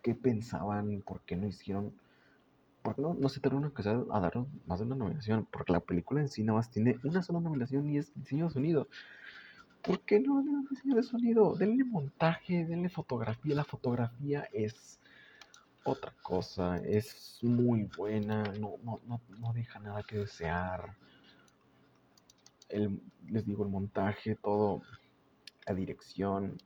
qué, 0.00 0.14
pensaban, 0.14 1.02
por 1.04 1.22
qué 1.22 1.34
no 1.34 1.48
hicieron, 1.48 1.92
por 2.82 3.00
no, 3.00 3.14
no 3.14 3.28
se 3.28 3.40
tuvieron 3.40 3.72
que 3.72 3.82
a 3.82 4.20
dar 4.20 4.46
más 4.66 4.78
de 4.78 4.86
una 4.86 4.94
nominación, 4.94 5.48
porque 5.50 5.72
la 5.72 5.80
película 5.80 6.20
en 6.20 6.28
sí 6.28 6.44
nada 6.44 6.58
más 6.58 6.70
tiene 6.70 7.00
una 7.02 7.24
sola 7.24 7.40
nominación 7.40 7.90
y 7.90 7.98
es 7.98 8.14
diseño 8.14 8.44
de 8.46 8.52
sonido. 8.52 8.88
¿Por 9.82 10.00
qué 10.02 10.20
no 10.20 10.40
le 10.42 10.52
diseño 10.70 10.94
de 10.94 11.02
sonido? 11.02 11.56
Denle 11.56 11.82
montaje, 11.82 12.64
denle 12.64 12.88
fotografía. 12.88 13.56
La 13.56 13.64
fotografía 13.64 14.48
es 14.52 15.00
otra 15.82 16.14
cosa, 16.22 16.76
es 16.78 17.40
muy 17.42 17.82
buena, 17.96 18.44
no, 18.60 18.76
no, 18.84 19.00
no, 19.06 19.20
no 19.40 19.52
deja 19.52 19.80
nada 19.80 20.04
que 20.04 20.18
desear 20.18 20.96
el, 22.68 23.00
les 23.28 23.44
digo, 23.46 23.64
el 23.64 23.70
montaje, 23.70 24.36
todo, 24.36 24.82
la 25.66 25.74
dirección. 25.74 26.56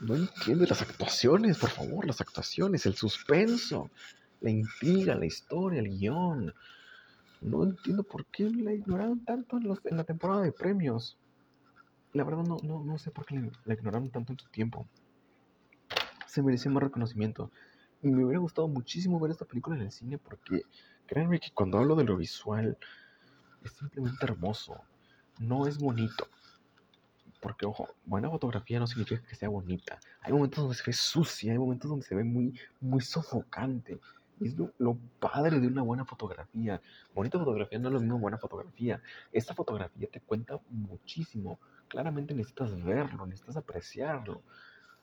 No 0.00 0.14
entiendo 0.14 0.64
las 0.64 0.82
actuaciones, 0.82 1.58
por 1.58 1.70
favor, 1.70 2.06
las 2.06 2.20
actuaciones, 2.20 2.86
el 2.86 2.94
suspenso, 2.94 3.90
la 4.40 4.50
intriga, 4.50 5.14
la 5.14 5.26
historia, 5.26 5.80
el 5.80 5.88
guion. 5.88 6.54
No 7.40 7.64
entiendo 7.64 8.04
por 8.04 8.26
qué 8.26 8.48
la 8.50 8.72
ignoraron 8.72 9.24
tanto 9.24 9.56
en, 9.56 9.64
los, 9.64 9.80
en 9.84 9.96
la 9.96 10.04
temporada 10.04 10.42
de 10.42 10.52
premios. 10.52 11.18
La 12.12 12.24
verdad 12.24 12.44
no, 12.44 12.58
no, 12.62 12.84
no 12.84 12.98
sé 12.98 13.10
por 13.10 13.26
qué 13.26 13.40
la, 13.64 13.74
ignoraron 13.74 14.10
tanto 14.10 14.32
en 14.32 14.38
su 14.38 14.48
tiempo. 14.48 14.88
Se 16.26 16.42
merecía 16.42 16.70
más 16.70 16.82
reconocimiento. 16.82 17.50
Y 18.02 18.08
me 18.08 18.24
hubiera 18.24 18.40
gustado 18.40 18.68
muchísimo 18.68 19.18
ver 19.18 19.32
esta 19.32 19.44
película 19.44 19.76
en 19.76 19.82
el 19.82 19.90
cine 19.90 20.18
porque 20.18 20.62
créanme 21.06 21.40
que 21.40 21.50
cuando 21.52 21.78
hablo 21.78 21.96
de 21.96 22.04
lo 22.04 22.16
visual, 22.16 22.78
simplemente 23.68 24.24
hermoso. 24.24 24.80
No 25.38 25.66
es 25.66 25.78
bonito. 25.78 26.28
Porque, 27.40 27.66
ojo, 27.66 27.88
buena 28.04 28.28
fotografía 28.30 28.80
no 28.80 28.86
significa 28.86 29.22
que 29.22 29.36
sea 29.36 29.48
bonita. 29.48 29.98
Hay 30.22 30.32
momentos 30.32 30.58
donde 30.64 30.74
se 30.74 30.82
ve 30.84 30.92
sucia, 30.92 31.52
hay 31.52 31.58
momentos 31.58 31.88
donde 31.88 32.04
se 32.04 32.14
ve 32.14 32.24
muy, 32.24 32.58
muy 32.80 33.00
sofocante. 33.00 34.00
Es 34.40 34.56
lo, 34.78 34.98
padre 35.20 35.60
de 35.60 35.66
una 35.66 35.82
buena 35.82 36.04
fotografía. 36.04 36.80
Bonita 37.14 37.38
fotografía 37.38 37.78
no 37.78 37.88
es 37.88 37.94
lo 37.94 38.00
mismo 38.00 38.18
buena 38.18 38.38
fotografía. 38.38 39.00
Esta 39.32 39.54
fotografía 39.54 40.08
te 40.10 40.20
cuenta 40.20 40.58
muchísimo. 40.70 41.58
Claramente 41.88 42.34
necesitas 42.34 42.82
verlo, 42.82 43.26
necesitas 43.26 43.56
apreciarlo, 43.56 44.42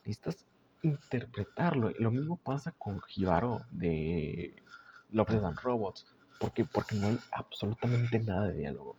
necesitas 0.04 0.46
interpretarlo. 0.82 1.90
Lo 1.98 2.10
mismo 2.10 2.36
pasa 2.36 2.72
con 2.72 3.00
Jibaro 3.02 3.62
de 3.70 4.62
Love 5.10 5.44
and 5.44 5.60
Robots. 5.60 6.15
¿Por 6.38 6.52
Porque 6.72 6.96
no 6.96 7.08
hay 7.08 7.18
absolutamente 7.32 8.18
nada 8.18 8.48
de 8.48 8.58
diálogo. 8.58 8.96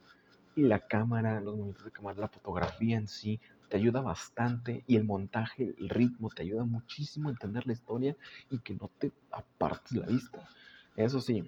Y 0.56 0.64
la 0.64 0.80
cámara, 0.80 1.40
los 1.40 1.56
movimientos 1.56 1.86
de 1.86 1.92
cámara, 1.92 2.20
la 2.20 2.28
fotografía 2.28 2.98
en 2.98 3.08
sí, 3.08 3.40
te 3.70 3.78
ayuda 3.78 4.02
bastante. 4.02 4.84
Y 4.88 4.96
el 4.96 5.04
montaje, 5.04 5.76
el 5.78 5.90
ritmo, 5.90 6.30
te 6.30 6.42
ayuda 6.42 6.64
muchísimo 6.64 7.30
a 7.30 7.32
entender 7.32 7.68
la 7.68 7.74
historia 7.74 8.16
y 8.50 8.60
que 8.60 8.74
no 8.74 8.90
te 8.98 9.12
apartes 9.32 9.92
la 9.92 10.08
vista. 10.08 10.48
Eso 10.96 11.22
sí, 11.22 11.48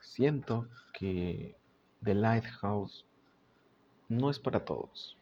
siento 0.00 0.68
que 0.92 1.54
The 2.02 2.14
Lighthouse 2.14 3.04
no 4.08 4.30
es 4.30 4.38
para 4.38 4.64
todos. 4.64 5.16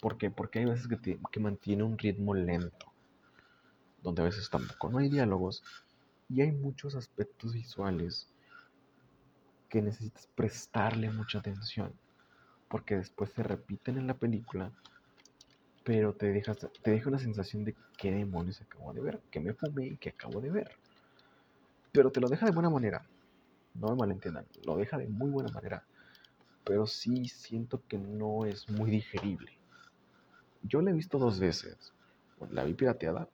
¿Por 0.00 0.18
qué? 0.18 0.30
Porque 0.30 0.60
hay 0.60 0.64
veces 0.64 0.88
que, 0.88 1.20
que 1.30 1.40
mantiene 1.40 1.84
un 1.84 1.96
ritmo 1.96 2.34
lento, 2.34 2.86
donde 4.02 4.22
a 4.22 4.24
veces 4.24 4.50
tampoco 4.50 4.88
no 4.88 4.98
hay 4.98 5.08
diálogos 5.08 5.62
y 6.34 6.40
hay 6.40 6.52
muchos 6.52 6.94
aspectos 6.94 7.52
visuales 7.52 8.26
que 9.68 9.82
necesitas 9.82 10.26
prestarle 10.34 11.10
mucha 11.10 11.38
atención, 11.38 11.92
porque 12.68 12.96
después 12.96 13.30
se 13.32 13.42
repiten 13.42 13.98
en 13.98 14.06
la 14.06 14.14
película, 14.14 14.72
pero 15.84 16.14
te, 16.14 16.32
dejas, 16.32 16.58
te 16.82 16.90
deja 16.90 17.08
una 17.10 17.18
sensación 17.18 17.64
de 17.64 17.74
qué 17.98 18.12
demonios 18.12 18.62
acabo 18.62 18.92
de 18.94 19.02
ver, 19.02 19.20
que 19.30 19.40
me 19.40 19.52
fumé 19.52 19.86
y 19.88 19.96
que 19.96 20.10
acabo 20.10 20.40
de 20.40 20.50
ver. 20.50 20.70
Pero 21.92 22.10
te 22.10 22.20
lo 22.20 22.28
deja 22.28 22.46
de 22.46 22.52
buena 22.52 22.70
manera, 22.70 23.04
no 23.74 23.88
me 23.88 23.96
malentiendan, 23.96 24.46
lo 24.64 24.76
deja 24.76 24.96
de 24.96 25.08
muy 25.08 25.30
buena 25.30 25.50
manera, 25.52 25.84
pero 26.64 26.86
sí 26.86 27.28
siento 27.28 27.82
que 27.88 27.98
no 27.98 28.46
es 28.46 28.70
muy 28.70 28.90
digerible. 28.90 29.52
Yo 30.62 30.80
la 30.80 30.90
he 30.90 30.94
visto 30.94 31.18
dos 31.18 31.40
veces, 31.40 31.92
la 32.50 32.64
vi 32.64 32.72
pirateada 32.72 33.28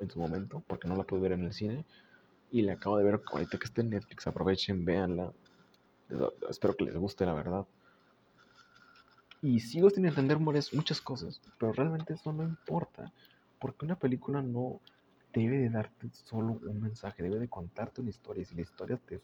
en 0.00 0.10
su 0.10 0.18
momento, 0.18 0.64
porque 0.66 0.88
no 0.88 0.96
la 0.96 1.04
pude 1.04 1.20
ver 1.20 1.32
en 1.32 1.44
el 1.44 1.52
cine, 1.52 1.84
y 2.52 2.60
la 2.60 2.74
acabo 2.74 2.98
de 2.98 3.04
ver 3.04 3.20
ahorita 3.32 3.58
que 3.58 3.64
esté 3.64 3.80
en 3.80 3.90
Netflix. 3.90 4.26
Aprovechen, 4.26 4.84
véanla. 4.84 5.32
Espero 6.48 6.76
que 6.76 6.84
les 6.84 6.94
guste, 6.94 7.24
la 7.24 7.32
verdad. 7.32 7.66
Y 9.40 9.58
sigo 9.60 9.88
sin 9.88 10.04
entender 10.04 10.38
muchas 10.38 11.00
cosas, 11.00 11.40
pero 11.58 11.72
realmente 11.72 12.12
eso 12.12 12.32
no 12.32 12.44
importa. 12.44 13.10
Porque 13.58 13.86
una 13.86 13.98
película 13.98 14.42
no 14.42 14.80
debe 15.32 15.56
de 15.58 15.70
darte 15.70 16.10
solo 16.12 16.60
un 16.62 16.80
mensaje, 16.80 17.22
debe 17.22 17.38
de 17.38 17.48
contarte 17.48 18.02
una 18.02 18.10
historia. 18.10 18.42
Y 18.42 18.44
si 18.44 18.54
la 18.54 18.62
historia 18.62 18.98
te 18.98 19.22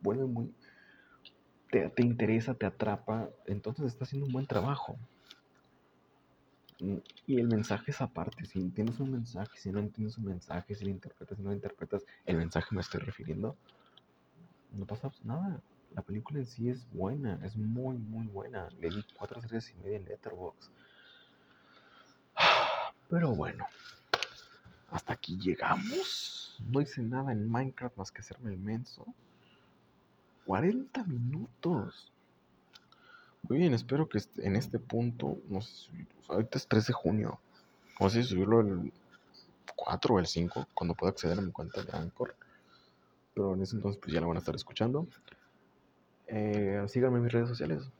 vuelve 0.00 0.24
muy... 0.24 0.54
Te, 1.72 1.88
te 1.90 2.02
interesa, 2.02 2.54
te 2.54 2.66
atrapa, 2.66 3.30
entonces 3.46 3.86
está 3.86 4.04
haciendo 4.04 4.26
un 4.26 4.32
buen 4.32 4.46
trabajo. 4.46 4.96
Y 7.26 7.38
el 7.38 7.48
mensaje 7.48 7.90
es 7.90 8.00
aparte, 8.00 8.44
si 8.44 8.68
tienes 8.70 8.98
un 9.00 9.12
mensaje, 9.12 9.58
si 9.58 9.70
no 9.70 9.80
entiendes 9.80 10.18
un 10.18 10.24
mensaje, 10.24 10.74
si 10.74 10.84
lo 10.84 10.90
interpretas, 10.90 11.36
si 11.36 11.42
no 11.42 11.50
lo 11.50 11.54
interpretas, 11.54 12.04
el 12.24 12.36
mensaje 12.36 12.74
me 12.74 12.80
estoy 12.80 13.00
refiriendo, 13.00 13.56
no 14.72 14.86
pasa 14.86 15.10
nada. 15.24 15.60
La 15.94 16.02
película 16.02 16.38
en 16.38 16.46
sí 16.46 16.70
es 16.70 16.88
buena, 16.92 17.38
es 17.44 17.56
muy, 17.56 17.98
muy 17.98 18.26
buena. 18.26 18.68
Le 18.80 18.90
di 18.90 19.04
cuatro 19.18 19.40
estrellas 19.40 19.70
y 19.70 19.74
media 19.82 19.96
en 19.96 20.04
Letterboxd. 20.04 20.70
Pero 23.08 23.34
bueno, 23.34 23.66
hasta 24.90 25.12
aquí 25.12 25.36
llegamos. 25.36 26.62
No 26.68 26.80
hice 26.80 27.02
nada 27.02 27.32
en 27.32 27.50
Minecraft 27.50 27.96
más 27.96 28.12
que 28.12 28.20
hacerme 28.20 28.52
el 28.52 28.58
menso. 28.58 29.04
40 30.46 31.04
minutos. 31.04 32.12
Muy 33.42 33.58
bien, 33.58 33.74
espero 33.74 34.08
que 34.08 34.20
en 34.38 34.56
este 34.56 34.78
punto, 34.78 35.38
no 35.48 35.60
sé, 35.60 35.90
ahorita 36.28 36.58
es 36.58 36.68
3 36.68 36.86
de 36.86 36.92
junio. 36.92 37.40
No 37.98 38.08
si 38.08 38.22
subirlo 38.22 38.60
el 38.60 38.92
4 39.76 40.14
o 40.14 40.18
el 40.18 40.26
5, 40.26 40.68
cuando 40.74 40.94
pueda 40.94 41.10
acceder 41.10 41.38
a 41.38 41.42
mi 41.42 41.50
cuenta 41.50 41.82
de 41.82 41.92
Anchor. 41.92 42.34
Pero 43.34 43.54
en 43.54 43.62
ese 43.62 43.76
entonces 43.76 44.00
pues 44.00 44.12
ya 44.12 44.20
la 44.20 44.26
van 44.26 44.36
a 44.36 44.40
estar 44.40 44.54
escuchando. 44.54 45.06
Eh, 46.26 46.82
síganme 46.88 47.18
en 47.18 47.24
mis 47.24 47.32
redes 47.32 47.48
sociales. 47.48 47.90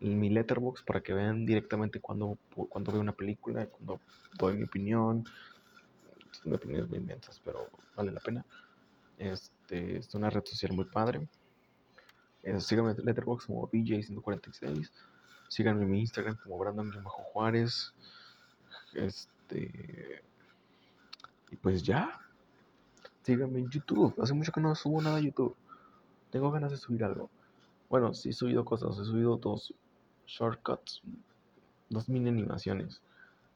Mi 0.00 0.28
letterbox 0.28 0.82
para 0.82 1.00
que 1.00 1.14
vean 1.14 1.46
directamente 1.46 2.00
cuando, 2.00 2.36
cuando 2.68 2.92
veo 2.92 3.00
una 3.00 3.12
película, 3.12 3.66
cuando 3.66 4.00
doy 4.38 4.56
mi 4.56 4.64
opinión. 4.64 5.24
Son 6.32 6.52
opiniones 6.52 6.88
muy 6.88 6.98
inmensas, 6.98 7.40
pero 7.44 7.70
vale 7.94 8.12
la 8.12 8.20
pena. 8.20 8.44
Este, 9.18 9.98
es 9.98 10.14
una 10.14 10.28
red 10.28 10.44
social 10.44 10.74
muy 10.74 10.84
padre. 10.84 11.26
Síganme 12.58 12.92
en 12.92 13.04
Letterboxd 13.04 13.48
como 13.48 13.68
BJ146. 13.68 14.90
Síganme 15.48 15.82
en 15.82 15.90
mi 15.90 16.00
Instagram 16.00 16.36
como 16.42 16.58
Brandon 16.58 16.92
Juárez. 17.04 17.92
Este. 18.94 20.22
Y 21.50 21.56
pues 21.56 21.82
ya. 21.82 22.20
Síganme 23.22 23.58
en 23.58 23.68
YouTube. 23.68 24.14
Hace 24.22 24.32
mucho 24.34 24.52
que 24.52 24.60
no 24.60 24.74
subo 24.76 25.02
nada 25.02 25.16
a 25.16 25.20
YouTube. 25.20 25.56
Tengo 26.30 26.50
ganas 26.52 26.70
de 26.70 26.76
subir 26.76 27.02
algo. 27.02 27.30
Bueno, 27.90 28.14
sí 28.14 28.28
he 28.28 28.32
subido 28.32 28.64
cosas. 28.64 28.96
He 28.98 29.04
subido 29.04 29.36
dos 29.36 29.74
shortcuts. 30.26 31.02
Dos 31.90 32.08
mini 32.08 32.28
animaciones. 32.28 33.02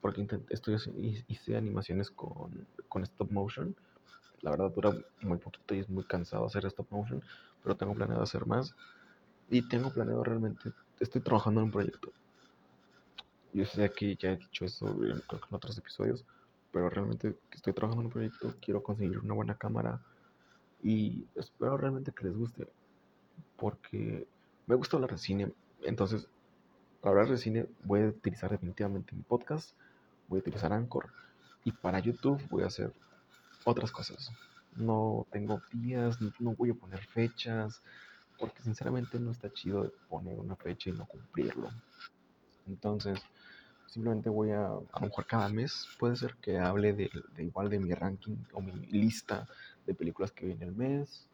Porque 0.01 0.19
intenté, 0.19 0.53
estoy, 0.53 0.75
hice 1.27 1.55
animaciones 1.55 2.11
con, 2.11 2.67
con 2.89 3.03
stop 3.03 3.31
motion. 3.31 3.73
La 4.41 4.51
verdad 4.51 4.71
dura 4.71 4.93
muy 5.21 5.37
poquito 5.37 5.75
y 5.75 5.79
es 5.79 5.89
muy 5.89 6.03
cansado 6.03 6.45
hacer 6.45 6.65
stop 6.65 6.87
motion 6.89 7.23
pero 7.63 7.75
tengo 7.75 7.93
planeado 7.93 8.23
hacer 8.23 8.45
más. 8.45 8.75
Y 9.49 9.67
tengo 9.67 9.91
planeado 9.91 10.23
realmente, 10.23 10.71
estoy 10.99 11.21
trabajando 11.21 11.59
en 11.59 11.65
un 11.65 11.71
proyecto. 11.71 12.11
Yo 13.53 13.65
sé 13.65 13.91
que 13.91 14.15
ya 14.15 14.31
he 14.31 14.37
dicho 14.37 14.65
eso 14.65 14.87
en, 15.03 15.21
otros 15.51 15.77
episodios, 15.77 16.25
pero 16.71 16.89
realmente 16.89 17.35
estoy 17.51 17.73
trabajando 17.73 18.01
en 18.01 18.05
un 18.07 18.11
proyecto, 18.13 18.55
quiero 18.61 18.81
conseguir 18.81 19.19
una 19.19 19.33
buena 19.33 19.55
cámara 19.55 20.01
y 20.81 21.25
espero 21.35 21.75
realmente 21.75 22.13
que 22.13 22.23
les 22.23 22.37
guste, 22.37 22.67
porque 23.57 24.25
me 24.67 24.75
gusta 24.75 24.95
hablar 24.95 25.11
de 25.11 25.17
cine, 25.17 25.51
entonces 25.83 26.27
hablar 27.03 27.27
de 27.27 27.37
cine 27.37 27.67
voy 27.83 28.01
a 28.03 28.07
utilizar 28.07 28.49
definitivamente 28.49 29.13
mi 29.13 29.23
podcast, 29.23 29.75
voy 30.29 30.39
a 30.39 30.41
utilizar 30.41 30.71
Anchor 30.71 31.09
y 31.65 31.73
para 31.73 31.99
YouTube 31.99 32.41
voy 32.49 32.63
a 32.63 32.67
hacer 32.67 32.93
otras 33.65 33.91
cosas 33.91 34.31
no 34.75 35.27
tengo 35.31 35.61
días, 35.71 36.17
no 36.39 36.53
voy 36.55 36.71
a 36.71 36.73
poner 36.73 36.99
fechas, 36.99 37.81
porque 38.39 38.61
sinceramente 38.63 39.19
no 39.19 39.31
está 39.31 39.51
chido 39.51 39.91
poner 40.09 40.39
una 40.39 40.55
fecha 40.55 40.89
y 40.89 40.93
no 40.93 41.05
cumplirlo. 41.05 41.69
Entonces, 42.67 43.19
simplemente 43.87 44.29
voy 44.29 44.51
a, 44.51 44.67
a 44.67 44.99
lo 44.99 45.01
mejor 45.01 45.25
cada 45.25 45.49
mes, 45.49 45.87
puede 45.99 46.15
ser 46.15 46.35
que 46.35 46.57
hable 46.57 46.93
de, 46.93 47.09
igual 47.37 47.69
de 47.69 47.79
mi 47.79 47.93
ranking 47.93 48.37
o 48.53 48.61
mi 48.61 48.73
lista 48.87 49.47
de 49.85 49.93
películas 49.93 50.31
que 50.31 50.45
vi 50.45 50.53
en 50.53 50.63
el 50.63 50.71
mes. 50.71 51.27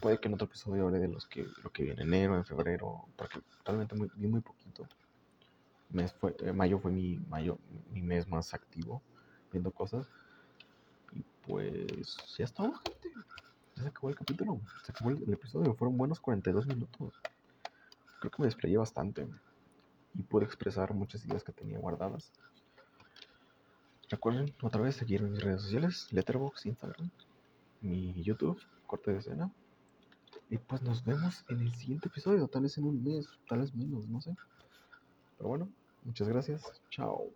Puede 0.00 0.18
que 0.18 0.28
en 0.28 0.34
otro 0.34 0.46
episodio 0.46 0.86
hable 0.86 1.00
de 1.00 1.08
los 1.08 1.26
que, 1.26 1.44
lo 1.64 1.70
que 1.70 1.82
vi 1.82 1.90
en 1.90 2.00
enero, 2.00 2.36
en 2.36 2.44
febrero, 2.44 3.06
porque 3.16 3.40
realmente 3.64 3.96
vi 4.14 4.28
muy 4.28 4.40
poquito. 4.40 4.86
Mes 5.90 6.12
fue, 6.12 6.36
eh, 6.40 6.52
mayo 6.52 6.78
fue 6.78 6.92
mi, 6.92 7.18
mayo, 7.28 7.58
mi 7.90 8.02
mes 8.02 8.28
más 8.28 8.52
activo 8.52 9.02
viendo 9.50 9.70
cosas 9.70 10.06
pues 11.46 12.16
ya 12.36 12.44
está, 12.44 12.64
gente. 12.64 13.12
Ya 13.76 13.82
se 13.82 13.88
acabó 13.88 14.10
el 14.10 14.16
capítulo. 14.16 14.60
Se 14.84 14.92
acabó 14.92 15.10
el, 15.10 15.32
episodio. 15.32 15.74
Fueron 15.74 15.96
buenos 15.96 16.20
42 16.20 16.66
minutos. 16.66 17.14
Creo 18.20 18.30
que 18.30 18.42
me 18.42 18.46
desplayé 18.46 18.76
bastante. 18.76 19.26
Y 20.14 20.22
pude 20.22 20.44
expresar 20.44 20.94
muchas 20.94 21.24
ideas 21.24 21.44
que 21.44 21.52
tenía 21.52 21.78
guardadas. 21.78 22.32
Recuerden 24.10 24.54
otra 24.62 24.82
vez 24.82 24.96
seguirme 24.96 25.28
en 25.28 25.34
mis 25.34 25.42
redes 25.42 25.62
sociales: 25.62 26.12
Letterboxd, 26.12 26.66
Instagram, 26.66 27.10
mi 27.82 28.22
YouTube, 28.22 28.60
corte 28.86 29.12
de 29.12 29.18
escena. 29.18 29.52
Y 30.50 30.56
pues 30.58 30.82
nos 30.82 31.04
vemos 31.04 31.44
en 31.48 31.60
el 31.60 31.74
siguiente 31.74 32.08
episodio. 32.08 32.48
Tal 32.48 32.62
vez 32.62 32.78
en 32.78 32.84
un 32.84 33.04
mes, 33.04 33.28
tal 33.48 33.60
vez 33.60 33.74
menos, 33.74 34.08
no 34.08 34.20
sé. 34.20 34.34
Pero 35.36 35.48
bueno, 35.50 35.68
muchas 36.04 36.28
gracias. 36.28 36.62
Chao. 36.90 37.30